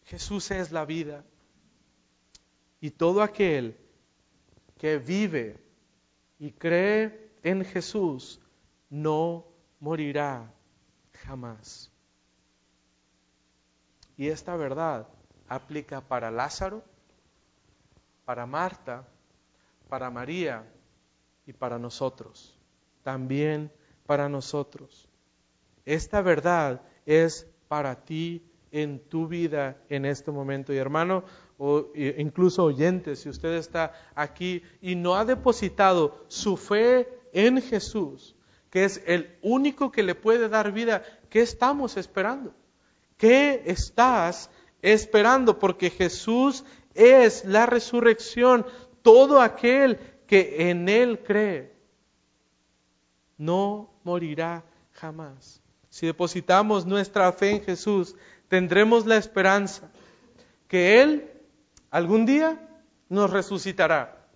[0.05, 1.25] Jesús es la vida.
[2.81, 3.77] Y todo aquel
[4.79, 5.63] que vive
[6.39, 8.41] y cree en Jesús
[8.91, 9.47] no
[9.81, 10.53] morirá
[11.25, 11.91] jamás.
[14.17, 15.09] Y esta verdad
[15.49, 16.83] aplica para Lázaro,
[18.25, 19.07] para Marta,
[19.89, 20.65] para María
[21.47, 22.59] y para nosotros.
[23.03, 23.73] También
[24.07, 25.09] para nosotros.
[25.85, 30.73] Esta verdad es para ti en tu vida en este momento.
[30.73, 31.25] Y hermano,
[31.59, 38.37] o incluso oyente, si usted está aquí y no ha depositado su fe en Jesús,
[38.71, 42.53] que es el único que le puede dar vida, ¿qué estamos esperando?
[43.17, 44.51] ¿Qué estás
[44.83, 45.59] esperando?
[45.59, 48.67] Porque Jesús es la resurrección.
[49.01, 51.73] Todo aquel que en Él cree
[53.39, 55.63] no morirá jamás.
[55.97, 58.17] Si depositamos nuestra fe en Jesús,
[58.49, 59.91] tendremos la esperanza
[60.69, 61.31] que Él
[61.91, 62.61] algún día
[63.09, 64.29] nos resucitará.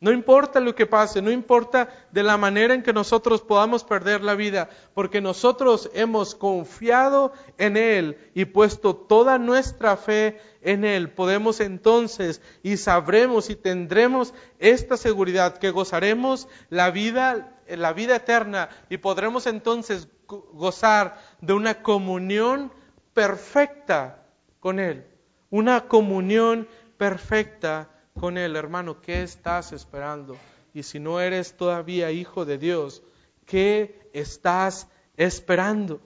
[0.00, 4.22] No importa lo que pase, no importa de la manera en que nosotros podamos perder
[4.22, 11.10] la vida, porque nosotros hemos confiado en Él y puesto toda nuestra fe en Él,
[11.10, 18.70] podemos entonces y sabremos y tendremos esta seguridad que gozaremos la vida, la vida eterna
[18.88, 20.08] y podremos entonces
[20.52, 22.72] gozar de una comunión
[23.14, 24.26] perfecta
[24.60, 25.06] con Él.
[25.50, 28.56] Una comunión perfecta con Él.
[28.56, 30.36] Hermano, ¿qué estás esperando?
[30.74, 33.02] Y si no eres todavía hijo de Dios,
[33.46, 36.00] ¿qué estás esperando?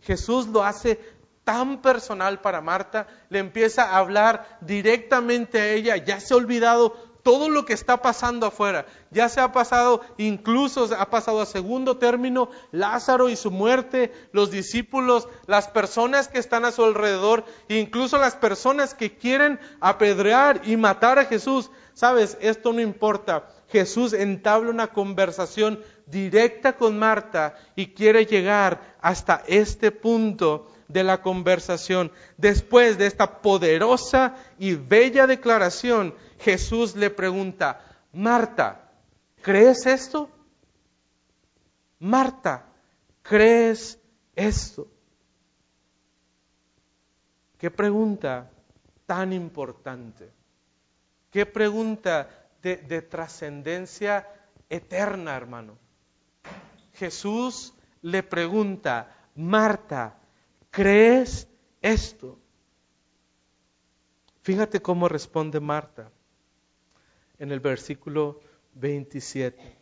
[0.00, 0.98] Jesús lo hace
[1.44, 7.11] tan personal para Marta, le empieza a hablar directamente a ella, ya se ha olvidado
[7.22, 8.86] todo lo que está pasando afuera.
[9.10, 14.50] Ya se ha pasado, incluso ha pasado a segundo término, Lázaro y su muerte, los
[14.50, 20.76] discípulos, las personas que están a su alrededor, incluso las personas que quieren apedrear y
[20.76, 21.70] matar a Jesús.
[21.94, 23.46] Sabes, esto no importa.
[23.68, 31.22] Jesús entabla una conversación directa con Marta y quiere llegar hasta este punto de la
[31.22, 32.12] conversación.
[32.36, 37.80] Después de esta poderosa y bella declaración, Jesús le pregunta,
[38.12, 38.90] Marta,
[39.42, 40.28] ¿crees esto?
[41.98, 42.66] Marta,
[43.22, 43.98] ¿crees
[44.34, 44.88] esto?
[47.58, 48.50] Qué pregunta
[49.06, 50.30] tan importante.
[51.30, 52.28] Qué pregunta
[52.60, 54.28] de, de trascendencia
[54.68, 55.78] eterna, hermano.
[56.94, 57.72] Jesús
[58.02, 60.18] le pregunta, Marta,
[60.72, 61.46] ¿crees
[61.80, 62.40] esto?
[64.40, 66.10] Fíjate cómo responde Marta
[67.38, 68.40] en el versículo
[68.74, 69.78] 27.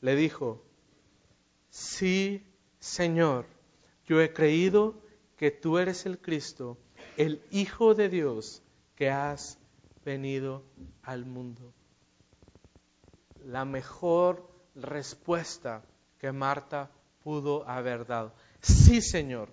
[0.00, 0.64] Le dijo,
[1.68, 2.42] sí,
[2.80, 3.46] Señor,
[4.06, 5.00] yo he creído
[5.36, 6.78] que tú eres el Cristo,
[7.16, 8.62] el Hijo de Dios,
[8.96, 9.58] que has
[10.04, 10.64] venido
[11.02, 11.72] al mundo.
[13.44, 15.84] La mejor respuesta
[16.18, 16.90] que Marta
[17.30, 18.32] pudo haber dado.
[18.60, 19.50] Sí, Señor.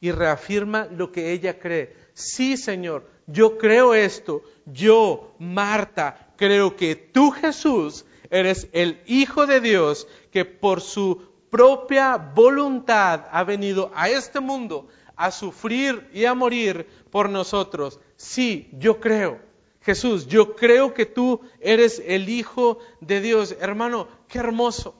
[0.00, 1.96] Y reafirma lo que ella cree.
[2.12, 9.60] Sí, Señor, yo creo esto, yo, Marta, creo que tú Jesús eres el Hijo de
[9.60, 16.34] Dios que por su propia voluntad ha venido a este mundo a sufrir y a
[16.34, 18.00] morir por nosotros.
[18.16, 19.40] Sí, yo creo.
[19.82, 23.54] Jesús, yo creo que tú eres el Hijo de Dios.
[23.60, 24.97] Hermano, qué hermoso.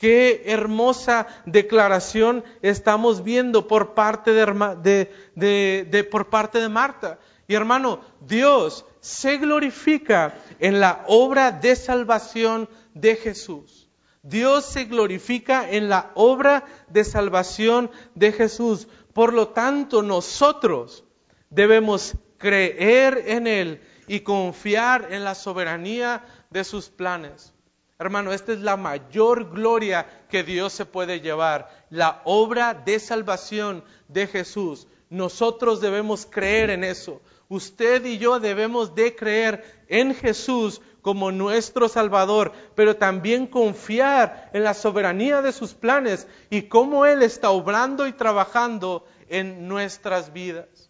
[0.00, 7.18] Qué hermosa declaración estamos viendo por parte de, por parte de Marta.
[7.46, 13.90] Y hermano, Dios se glorifica en la obra de salvación de Jesús.
[14.22, 18.88] Dios se glorifica en la obra de salvación de Jesús.
[19.12, 21.04] Por lo tanto, nosotros
[21.50, 27.52] debemos creer en Él y confiar en la soberanía de sus planes.
[28.00, 33.84] Hermano, esta es la mayor gloria que Dios se puede llevar, la obra de salvación
[34.08, 34.88] de Jesús.
[35.10, 37.20] Nosotros debemos creer en eso.
[37.50, 44.64] Usted y yo debemos de creer en Jesús como nuestro Salvador, pero también confiar en
[44.64, 50.88] la soberanía de sus planes y cómo Él está obrando y trabajando en nuestras vidas.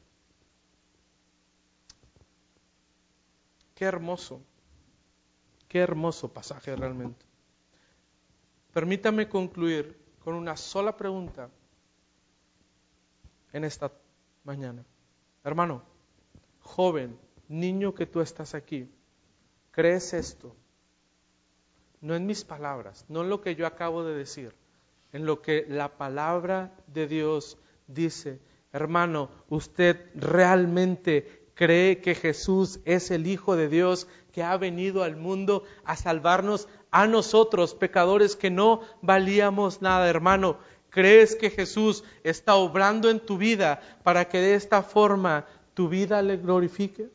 [3.74, 4.44] Qué hermoso.
[5.70, 7.24] Qué hermoso pasaje realmente.
[8.72, 11.48] Permítame concluir con una sola pregunta
[13.52, 13.92] en esta
[14.42, 14.84] mañana.
[15.44, 15.84] Hermano,
[16.58, 17.16] joven,
[17.46, 18.90] niño que tú estás aquí,
[19.70, 20.56] ¿crees esto?
[22.00, 24.52] No en mis palabras, no en lo que yo acabo de decir,
[25.12, 28.40] en lo que la palabra de Dios dice.
[28.72, 35.16] Hermano, ¿usted realmente cree que Jesús es el Hijo de Dios que ha venido al
[35.16, 40.56] mundo a salvarnos a nosotros, pecadores que no valíamos nada, hermano.
[40.88, 45.44] ¿Crees que Jesús está obrando en tu vida para que de esta forma
[45.74, 47.10] tu vida le glorifique?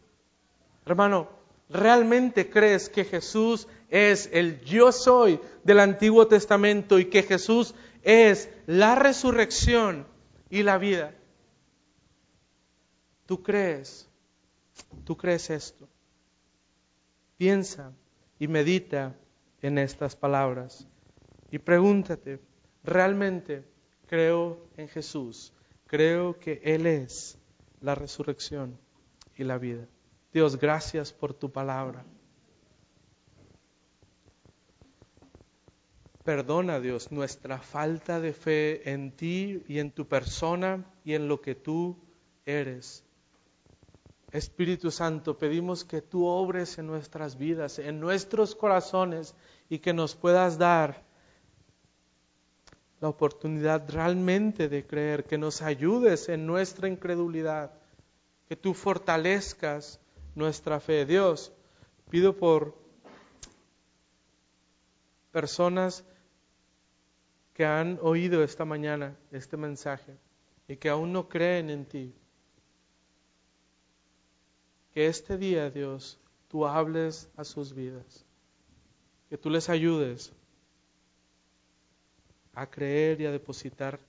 [0.86, 1.28] Hermano,
[1.68, 7.74] ¿realmente crees que Jesús es el yo soy del Antiguo Testamento y que Jesús
[8.04, 10.06] es la resurrección
[10.52, 11.16] y la vida?
[13.26, 14.08] ¿Tú crees?
[15.04, 15.88] ¿Tú crees esto?
[17.38, 17.94] Piensa
[18.40, 19.16] y medita
[19.62, 20.88] en estas palabras
[21.52, 22.40] y pregúntate,
[22.84, 23.64] ¿realmente
[24.08, 25.54] creo en Jesús?
[25.88, 27.38] Creo que Él es
[27.82, 28.78] la resurrección
[29.36, 29.88] y la vida.
[30.34, 32.04] Dios, gracias por tu palabra.
[36.26, 41.40] Perdona, Dios, nuestra falta de fe en ti y en tu persona y en lo
[41.40, 41.98] que tú
[42.46, 43.05] eres.
[44.32, 49.36] Espíritu Santo, pedimos que tú obres en nuestras vidas, en nuestros corazones
[49.70, 51.04] y que nos puedas dar
[53.00, 57.72] la oportunidad realmente de creer, que nos ayudes en nuestra incredulidad,
[58.48, 60.00] que tú fortalezcas
[60.34, 61.06] nuestra fe.
[61.06, 61.54] Dios,
[62.10, 62.76] pido por
[65.32, 66.04] personas
[67.54, 70.18] que han oído esta mañana este mensaje
[70.68, 72.14] y que aún no creen en ti
[74.96, 76.18] que este día, Dios,
[76.48, 78.26] tú hables a sus vidas,
[79.30, 80.32] que tú les ayudes
[82.54, 84.00] a creer y a depositar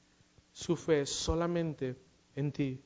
[0.52, 1.96] su fe solamente
[2.36, 2.80] en ti,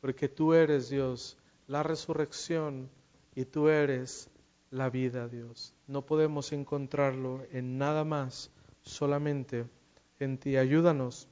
[0.00, 2.88] porque tú eres, Dios, la resurrección
[3.34, 4.30] y tú eres
[4.70, 5.74] la vida, Dios.
[5.88, 8.52] No podemos encontrarlo en nada más,
[8.82, 9.66] solamente
[10.20, 10.56] en ti.
[10.56, 11.26] Ayúdanos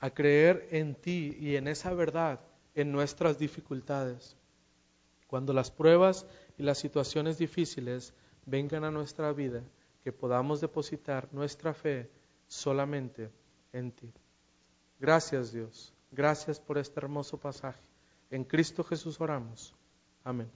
[0.00, 2.40] a creer en ti y en esa verdad
[2.76, 4.36] en nuestras dificultades.
[5.26, 6.24] Cuando las pruebas
[6.56, 8.14] y las situaciones difíciles
[8.44, 9.64] vengan a nuestra vida,
[10.04, 12.08] que podamos depositar nuestra fe
[12.46, 13.32] solamente
[13.72, 14.12] en ti.
[15.00, 17.82] Gracias Dios, gracias por este hermoso pasaje.
[18.30, 19.74] En Cristo Jesús oramos.
[20.22, 20.48] Amén.